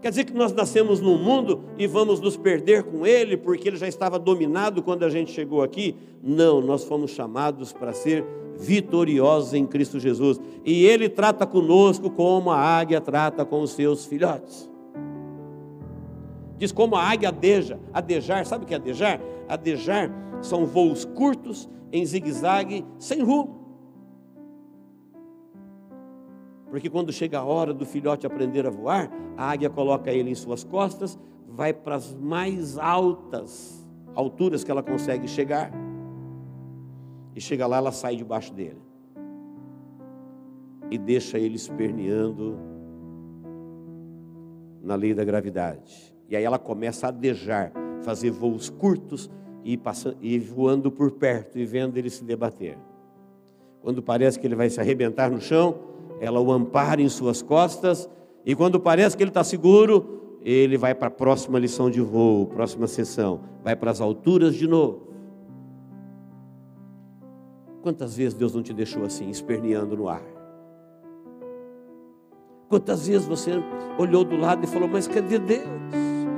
[0.00, 3.76] Quer dizer que nós nascemos num mundo e vamos nos perder com ele porque ele
[3.76, 5.96] já estava dominado quando a gente chegou aqui?
[6.22, 8.24] Não, nós fomos chamados para ser
[8.60, 10.38] vitoriosos em Cristo Jesus.
[10.64, 14.70] E ele trata conosco como a águia trata com os seus filhotes.
[16.58, 17.80] Diz como a águia adeja.
[17.92, 19.20] Adejar, sabe o que é adejar?
[19.48, 20.10] Adejar
[20.42, 23.58] são voos curtos, em zigue-zague, sem rumo.
[26.68, 30.34] Porque quando chega a hora do filhote aprender a voar, a águia coloca ele em
[30.34, 33.80] suas costas, vai para as mais altas
[34.14, 35.72] alturas que ela consegue chegar.
[37.40, 38.90] E chega lá, ela sai debaixo dele.
[40.90, 42.58] e deixa ele esperneando
[44.82, 46.14] na lei da gravidade.
[46.28, 47.72] E aí ela começa a adejar,
[48.02, 49.30] fazer voos curtos
[49.64, 52.76] e, passando, e voando por perto e vendo ele se debater.
[53.80, 55.78] Quando parece que ele vai se arrebentar no chão,
[56.20, 58.10] ela o ampara em suas costas,
[58.44, 62.46] e quando parece que ele está seguro, ele vai para a próxima lição de voo,
[62.46, 65.09] próxima sessão, vai para as alturas de novo.
[67.82, 70.22] Quantas vezes Deus não te deixou assim, esperneando no ar?
[72.68, 73.52] Quantas vezes você
[73.98, 75.64] olhou do lado e falou: Mas cadê Deus?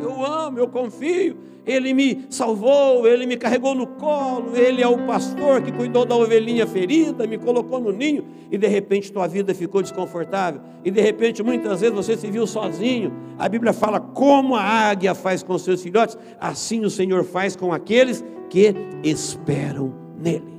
[0.01, 1.37] Eu amo, eu confio.
[1.65, 6.17] Ele me salvou, ele me carregou no colo, ele é o pastor que cuidou da
[6.17, 11.01] ovelhinha ferida, me colocou no ninho, e de repente tua vida ficou desconfortável, e de
[11.01, 13.13] repente muitas vezes você se viu sozinho.
[13.39, 17.73] A Bíblia fala como a águia faz com seus filhotes, assim o Senhor faz com
[17.73, 18.75] aqueles que
[19.05, 20.52] esperam nele.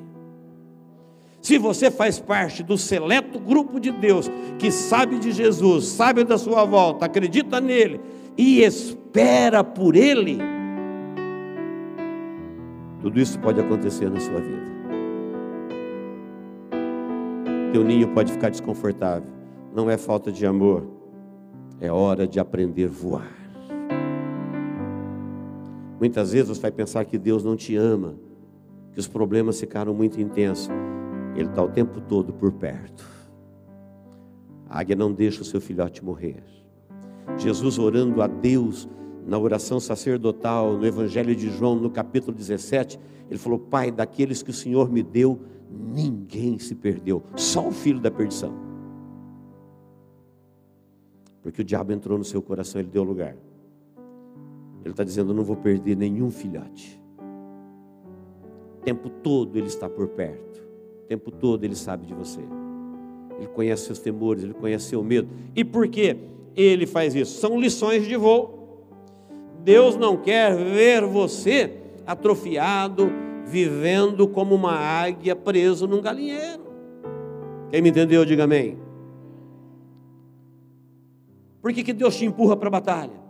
[1.44, 6.38] Se você faz parte do seleto grupo de Deus que sabe de Jesus, sabe da
[6.38, 8.00] sua volta, acredita nele
[8.38, 10.40] e espera por ele,
[13.02, 14.74] tudo isso pode acontecer na sua vida.
[17.74, 19.30] Teu ninho pode ficar desconfortável,
[19.76, 20.88] não é falta de amor,
[21.82, 23.32] é hora de aprender a voar.
[26.00, 28.16] Muitas vezes você vai pensar que Deus não te ama,
[28.94, 30.72] que os problemas ficaram muito intensos.
[31.36, 33.08] Ele está o tempo todo por perto.
[34.70, 36.44] A águia não deixa o seu filhote morrer.
[37.38, 38.88] Jesus orando a Deus
[39.26, 44.50] na oração sacerdotal, no Evangelho de João, no capítulo 17, ele falou: Pai, daqueles que
[44.50, 48.54] o Senhor me deu, ninguém se perdeu, só o filho da perdição.
[51.42, 53.36] Porque o diabo entrou no seu coração, ele deu lugar.
[54.82, 57.02] Ele está dizendo: Não vou perder nenhum filhote.
[58.78, 60.63] O tempo todo ele está por perto.
[61.04, 62.40] O tempo todo Ele sabe de você.
[63.38, 65.28] Ele conhece seus temores, Ele conhece seu medo.
[65.56, 66.16] E por que
[66.56, 67.40] Ele faz isso?
[67.40, 68.88] São lições de voo.
[69.64, 71.74] Deus não quer ver você
[72.06, 73.10] atrofiado,
[73.46, 76.64] vivendo como uma águia preso num galinheiro.
[77.70, 78.78] Quem me entendeu, diga amém.
[81.62, 83.23] Por que, que Deus te empurra para a batalha?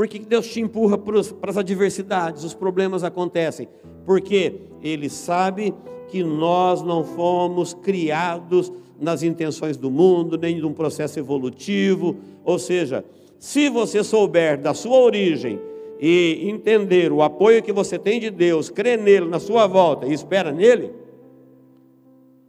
[0.00, 2.42] Por que, Deus te empurra para as adversidades?
[2.42, 3.68] Os problemas acontecem.
[4.06, 5.74] Porque Ele sabe
[6.08, 12.16] que nós não fomos criados nas intenções do mundo, nem de um processo evolutivo.
[12.42, 13.04] Ou seja,
[13.38, 15.60] se você souber da sua origem
[16.00, 20.14] e entender o apoio que você tem de Deus, crer nele na sua volta e
[20.14, 20.92] espera nele,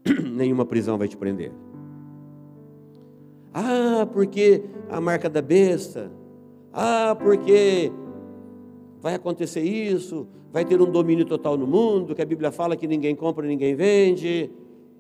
[0.24, 1.52] nenhuma prisão vai te prender.
[3.54, 6.21] Ah, porque a marca da besta.
[6.74, 7.92] Ah, porque
[9.02, 12.88] vai acontecer isso, vai ter um domínio total no mundo, que a Bíblia fala que
[12.88, 14.50] ninguém compra, ninguém vende.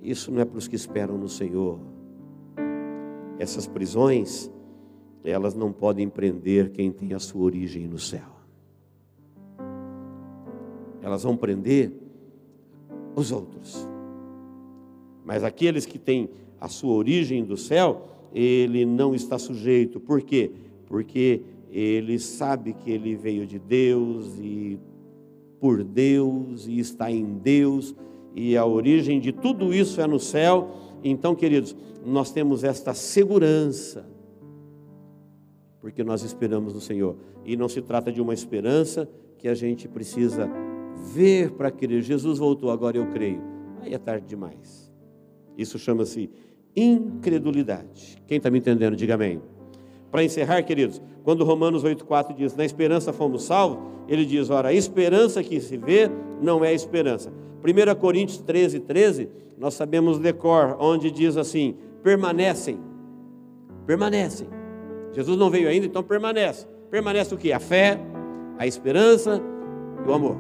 [0.02, 1.80] Isso não é para os que esperam no Senhor.
[3.38, 4.52] Essas prisões,
[5.24, 8.30] elas não podem prender quem tem a sua origem no céu.
[11.02, 11.92] Elas vão prender
[13.16, 13.88] os outros.
[15.24, 20.00] Mas aqueles que têm a sua origem do céu, ele não está sujeito.
[20.00, 20.52] Por quê?
[20.86, 21.42] Porque
[21.72, 24.80] ele sabe que ele veio de Deus e
[25.60, 27.96] por Deus e está em Deus
[28.36, 30.72] e a origem de tudo isso é no céu.
[31.04, 34.06] Então, queridos, nós temos esta segurança
[35.82, 37.18] porque nós esperamos no Senhor.
[37.44, 39.10] E não se trata de uma esperança
[39.40, 40.48] que a gente precisa
[41.14, 42.02] ver para crer.
[42.04, 43.42] Jesus voltou, agora eu creio.
[43.82, 44.94] Aí é tarde demais.
[45.58, 46.30] Isso chama-se
[46.76, 48.22] incredulidade.
[48.28, 49.42] Quem está me entendendo, diga amém.
[50.12, 54.74] Para encerrar, queridos, quando Romanos 8,4 diz, na esperança fomos salvos, ele diz, ora, a
[54.74, 57.32] esperança que se vê não é esperança.
[57.64, 62.78] 1 Coríntios 13, 13, nós sabemos decor, onde diz assim, permanecem,
[63.86, 64.47] permanecem.
[65.14, 66.68] Jesus não veio ainda, então permanece.
[66.89, 67.53] Permanece o que?
[67.53, 67.97] A fé,
[68.57, 69.41] a esperança
[70.05, 70.38] e o amor.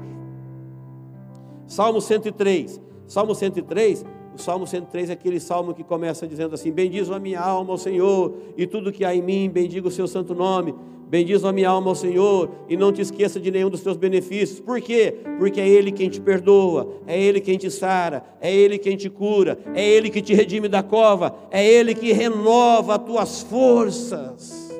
[1.65, 7.13] Salmo 103, Salmo 103 o Salmo 103 é aquele salmo que começa dizendo assim: Bendizo
[7.13, 10.33] a minha alma ao Senhor, e tudo que há em mim, bendiga o seu santo
[10.33, 10.73] nome.
[11.07, 14.61] Bendizo a minha alma ao Senhor, e não te esqueça de nenhum dos teus benefícios.
[14.61, 15.13] Por quê?
[15.37, 19.09] Porque é Ele quem te perdoa, é Ele quem te sara, é Ele quem te
[19.09, 24.71] cura, é Ele que te redime da cova, é Ele que renova as tuas forças,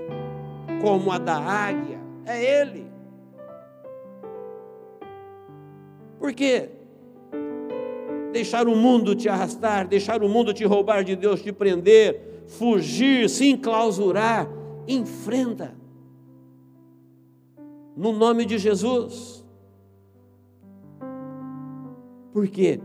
[0.82, 2.00] como a da águia.
[2.26, 2.86] É Ele.
[6.18, 6.70] Por quê?
[8.32, 13.30] Deixar o mundo te arrastar, deixar o mundo te roubar de Deus, te prender, fugir,
[13.30, 14.50] se enclausurar,
[14.88, 15.76] enfrenta.
[17.96, 19.46] No nome de Jesus.
[22.34, 22.80] Por quê?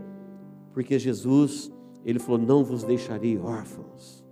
[0.73, 1.71] Porque Jesus,
[2.05, 4.27] ele falou: "Não vos deixarei órfãos".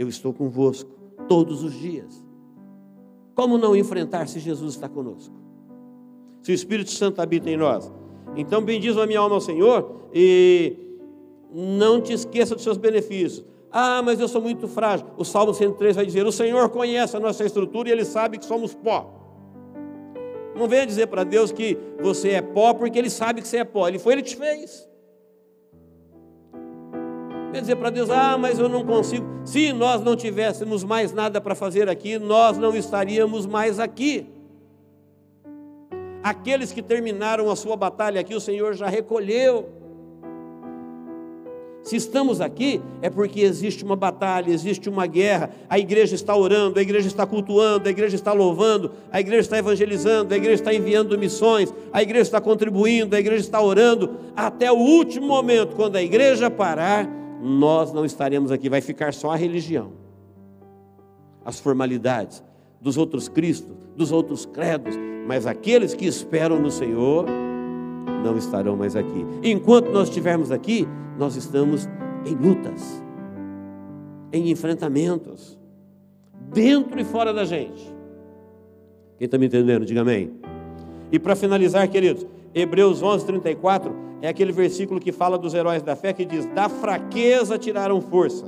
[0.00, 0.90] eu estou convosco
[1.28, 2.24] todos os dias.
[3.34, 5.34] Como não enfrentar se Jesus está conosco?
[6.40, 7.92] Se o Espírito Santo habita em nós.
[8.36, 10.76] Então bendiz a minha alma ao Senhor e
[11.52, 13.44] não te esqueça dos seus benefícios.
[13.72, 15.06] Ah, mas eu sou muito frágil.
[15.16, 18.44] O Salmo 103 vai dizer: O Senhor conhece a nossa estrutura e Ele sabe que
[18.44, 19.16] somos pó.
[20.56, 23.64] Não venha dizer para Deus que você é pó, porque Ele sabe que você é
[23.64, 23.86] pó.
[23.86, 24.88] Ele foi, Ele te fez.
[27.50, 29.26] Venha dizer para Deus: Ah, mas eu não consigo.
[29.44, 34.26] Se nós não tivéssemos mais nada para fazer aqui, nós não estaríamos mais aqui.
[36.22, 39.80] Aqueles que terminaram a sua batalha aqui, o Senhor já recolheu.
[41.82, 45.50] Se estamos aqui, é porque existe uma batalha, existe uma guerra.
[45.68, 49.58] A igreja está orando, a igreja está cultuando, a igreja está louvando, a igreja está
[49.58, 54.16] evangelizando, a igreja está enviando missões, a igreja está contribuindo, a igreja está orando.
[54.36, 57.08] Até o último momento, quando a igreja parar,
[57.42, 59.92] nós não estaremos aqui, vai ficar só a religião,
[61.42, 62.44] as formalidades
[62.78, 64.94] dos outros Cristos, dos outros credos,
[65.26, 67.26] mas aqueles que esperam no Senhor
[68.24, 69.26] não estarão mais aqui.
[69.42, 70.86] Enquanto nós estivermos aqui,
[71.18, 71.88] nós estamos
[72.26, 73.02] em lutas,
[74.32, 75.58] em enfrentamentos,
[76.52, 77.82] dentro e fora da gente.
[79.18, 80.32] Quem está me entendendo, diga amém.
[81.12, 85.96] E para finalizar, queridos, Hebreus 11, 34 é aquele versículo que fala dos heróis da
[85.96, 88.46] fé que diz: Da fraqueza tiraram força,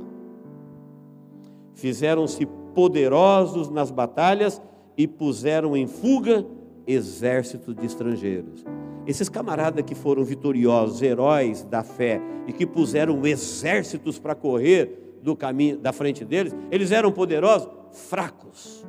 [1.73, 4.61] fizeram-se poderosos nas batalhas
[4.97, 6.45] e puseram em fuga
[6.87, 8.63] exército de estrangeiros.
[9.05, 15.35] Esses camaradas que foram vitoriosos, heróis da fé e que puseram exércitos para correr do
[15.35, 18.85] caminho da frente deles, eles eram poderosos, fracos.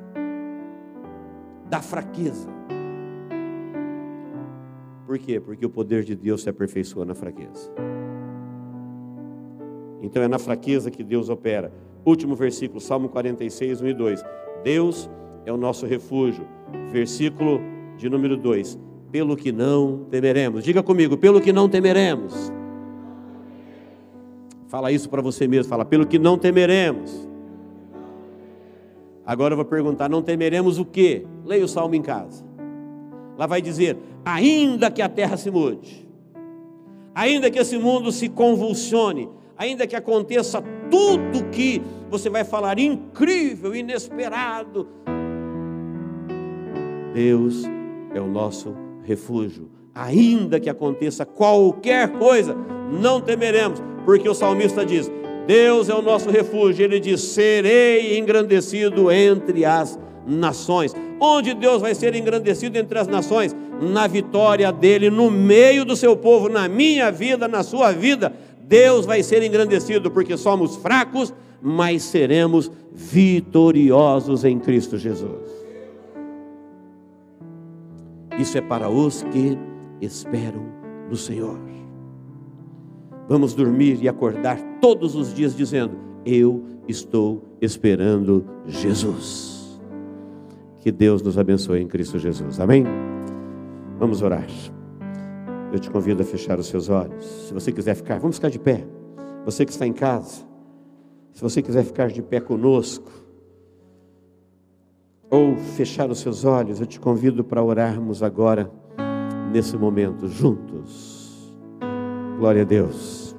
[1.69, 2.49] Da fraqueza.
[5.07, 5.41] Por quê?
[5.41, 7.71] Porque o poder de Deus se aperfeiçoa na fraqueza.
[10.03, 11.73] Então é na fraqueza que Deus opera.
[12.05, 14.25] Último versículo, Salmo 46, 1 e 2.
[14.63, 15.11] Deus
[15.47, 16.47] é o nosso refúgio.
[16.91, 17.61] Versículo
[17.97, 18.79] de número 2
[19.15, 20.65] pelo que não temeremos.
[20.65, 22.53] Diga comigo, pelo que não temeremos.
[24.67, 27.29] Fala isso para você mesmo, fala, pelo que não temeremos.
[29.25, 31.25] Agora eu vou perguntar, não temeremos o quê?
[31.45, 32.45] Leia o salmo em casa.
[33.39, 36.09] Lá vai dizer, ainda que a terra se mude,
[37.15, 41.81] ainda que esse mundo se convulsione, ainda que aconteça tudo que
[42.11, 44.89] você vai falar incrível, inesperado,
[47.15, 47.65] Deus
[48.15, 49.69] é o nosso refúgio.
[49.95, 52.57] Ainda que aconteça qualquer coisa,
[52.91, 55.11] não temeremos, porque o salmista diz:
[55.47, 56.85] Deus é o nosso refúgio.
[56.85, 60.95] Ele diz: Serei engrandecido entre as nações.
[61.21, 63.55] Onde Deus vai ser engrandecido entre as nações?
[63.81, 68.33] Na vitória dele, no meio do seu povo, na minha vida, na sua vida.
[68.61, 75.64] Deus vai ser engrandecido, porque somos fracos, mas seremos vitoriosos em Cristo Jesus.
[78.39, 79.59] Isso é para os que
[80.01, 80.63] esperam
[81.09, 81.59] no Senhor.
[83.29, 89.81] Vamos dormir e acordar todos os dias dizendo: Eu estou esperando Jesus.
[90.81, 92.61] Que Deus nos abençoe em Cristo Jesus.
[92.61, 92.85] Amém?
[93.99, 94.47] Vamos orar.
[95.73, 97.25] Eu te convido a fechar os seus olhos.
[97.25, 98.85] Se você quiser ficar, vamos ficar de pé.
[99.47, 100.45] Você que está em casa,
[101.33, 103.11] se você quiser ficar de pé conosco,
[105.31, 108.71] ou fechar os seus olhos, eu te convido para orarmos agora,
[109.53, 111.55] nesse momento, juntos.
[112.39, 113.35] Glória a Deus.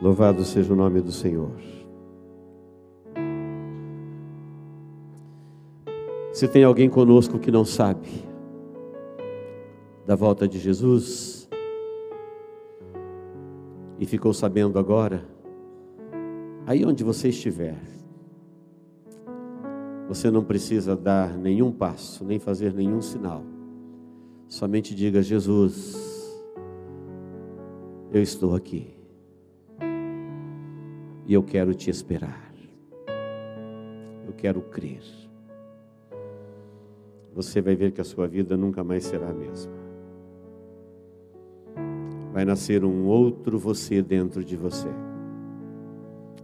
[0.00, 1.50] Louvado seja o nome do Senhor.
[6.32, 8.08] Se tem alguém conosco que não sabe
[10.04, 11.48] da volta de Jesus
[13.98, 15.24] e ficou sabendo agora,
[16.66, 17.78] aí onde você estiver,
[20.08, 23.42] você não precisa dar nenhum passo, nem fazer nenhum sinal.
[24.46, 25.96] Somente diga: Jesus,
[28.12, 28.94] eu estou aqui.
[31.26, 32.54] E eu quero te esperar.
[34.26, 35.02] Eu quero crer.
[37.34, 39.72] Você vai ver que a sua vida nunca mais será a mesma.
[42.32, 44.88] Vai nascer um outro você dentro de você.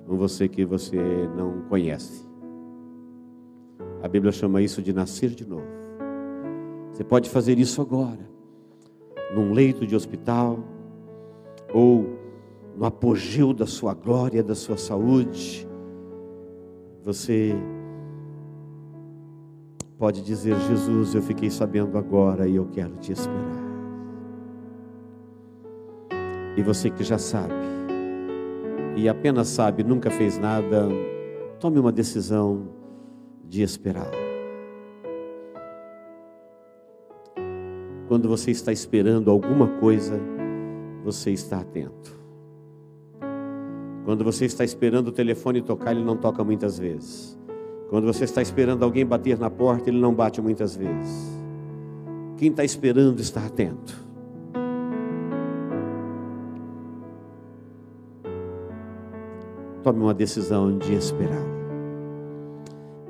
[0.09, 0.99] Um você que você
[1.37, 2.32] não conhece
[4.03, 5.67] a Bíblia chama isso de nascer de novo.
[6.91, 8.29] Você pode fazer isso agora,
[9.33, 10.59] num leito de hospital,
[11.73, 12.19] ou
[12.77, 15.67] no apogeu da sua glória, da sua saúde.
[17.05, 17.55] Você
[19.97, 23.63] pode dizer: Jesus, eu fiquei sabendo agora e eu quero te esperar.
[26.57, 27.55] E você que já sabe,
[28.97, 30.89] e apenas sabe, nunca fez nada,
[31.61, 32.82] tome uma decisão
[33.53, 34.11] de esperar.
[38.09, 40.19] Quando você está esperando alguma coisa,
[41.05, 42.19] você está atento.
[44.07, 47.39] Quando você está esperando o telefone tocar, ele não toca muitas vezes.
[47.91, 51.39] Quando você está esperando alguém bater na porta, ele não bate muitas vezes.
[52.39, 53.95] Quem está esperando está atento.
[59.83, 61.62] Tome uma decisão de esperar.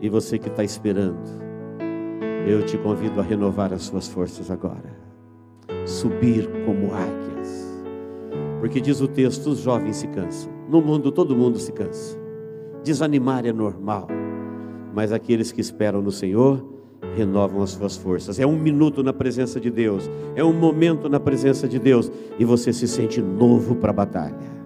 [0.02, 1.20] E você que está esperando,
[2.44, 4.98] eu te convido a renovar as suas forças agora.
[5.86, 7.72] Subir como águias.
[8.58, 10.50] Porque diz o texto: os jovens se cansam.
[10.68, 12.18] No mundo, todo mundo se cansa.
[12.82, 14.08] Desanimar é normal.
[14.92, 16.66] Mas aqueles que esperam no Senhor
[17.14, 18.40] renovam as suas forças.
[18.40, 20.10] É um minuto na presença de Deus.
[20.34, 22.10] É um momento na presença de Deus.
[22.40, 24.61] E você se sente novo para a batalha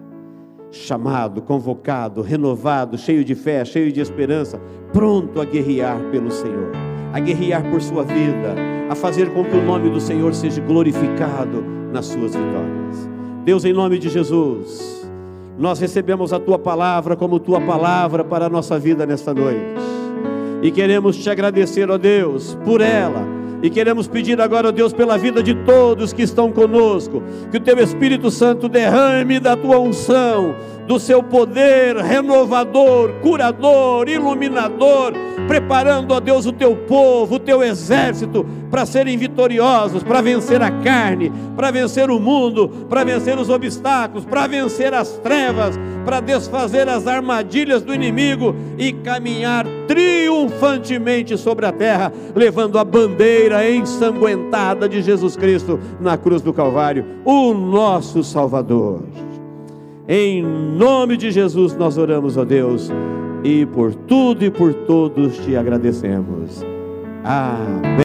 [0.77, 4.59] chamado, convocado, renovado, cheio de fé, cheio de esperança,
[4.93, 6.71] pronto a guerrear pelo Senhor,
[7.13, 8.55] a guerrear por sua vida,
[8.89, 13.09] a fazer com que o nome do Senhor seja glorificado nas suas vitórias.
[13.43, 15.07] Deus, em nome de Jesus,
[15.57, 19.75] nós recebemos a tua palavra como tua palavra para a nossa vida nesta noite.
[20.61, 25.17] E queremos te agradecer, ó Deus, por ela e queremos pedir agora, ó Deus, pela
[25.17, 30.55] vida de todos que estão conosco, que o teu Espírito Santo derrame da tua unção,
[30.87, 35.13] do seu poder renovador, curador, iluminador,
[35.45, 40.71] preparando, ó Deus, o teu povo, o teu exército para serem vitoriosos, para vencer a
[40.71, 46.87] carne, para vencer o mundo, para vencer os obstáculos, para vencer as trevas, para desfazer
[46.87, 55.01] as armadilhas do inimigo e caminhar triunfantemente sobre a terra, levando a bandeira ensanguentada de
[55.01, 59.26] Jesus Cristo na cruz do Calvário, o nosso Salvador.
[60.07, 62.89] Em nome de Jesus nós oramos, ó Deus,
[63.43, 66.63] e por tudo e por todos te agradecemos.
[67.25, 67.87] Amém.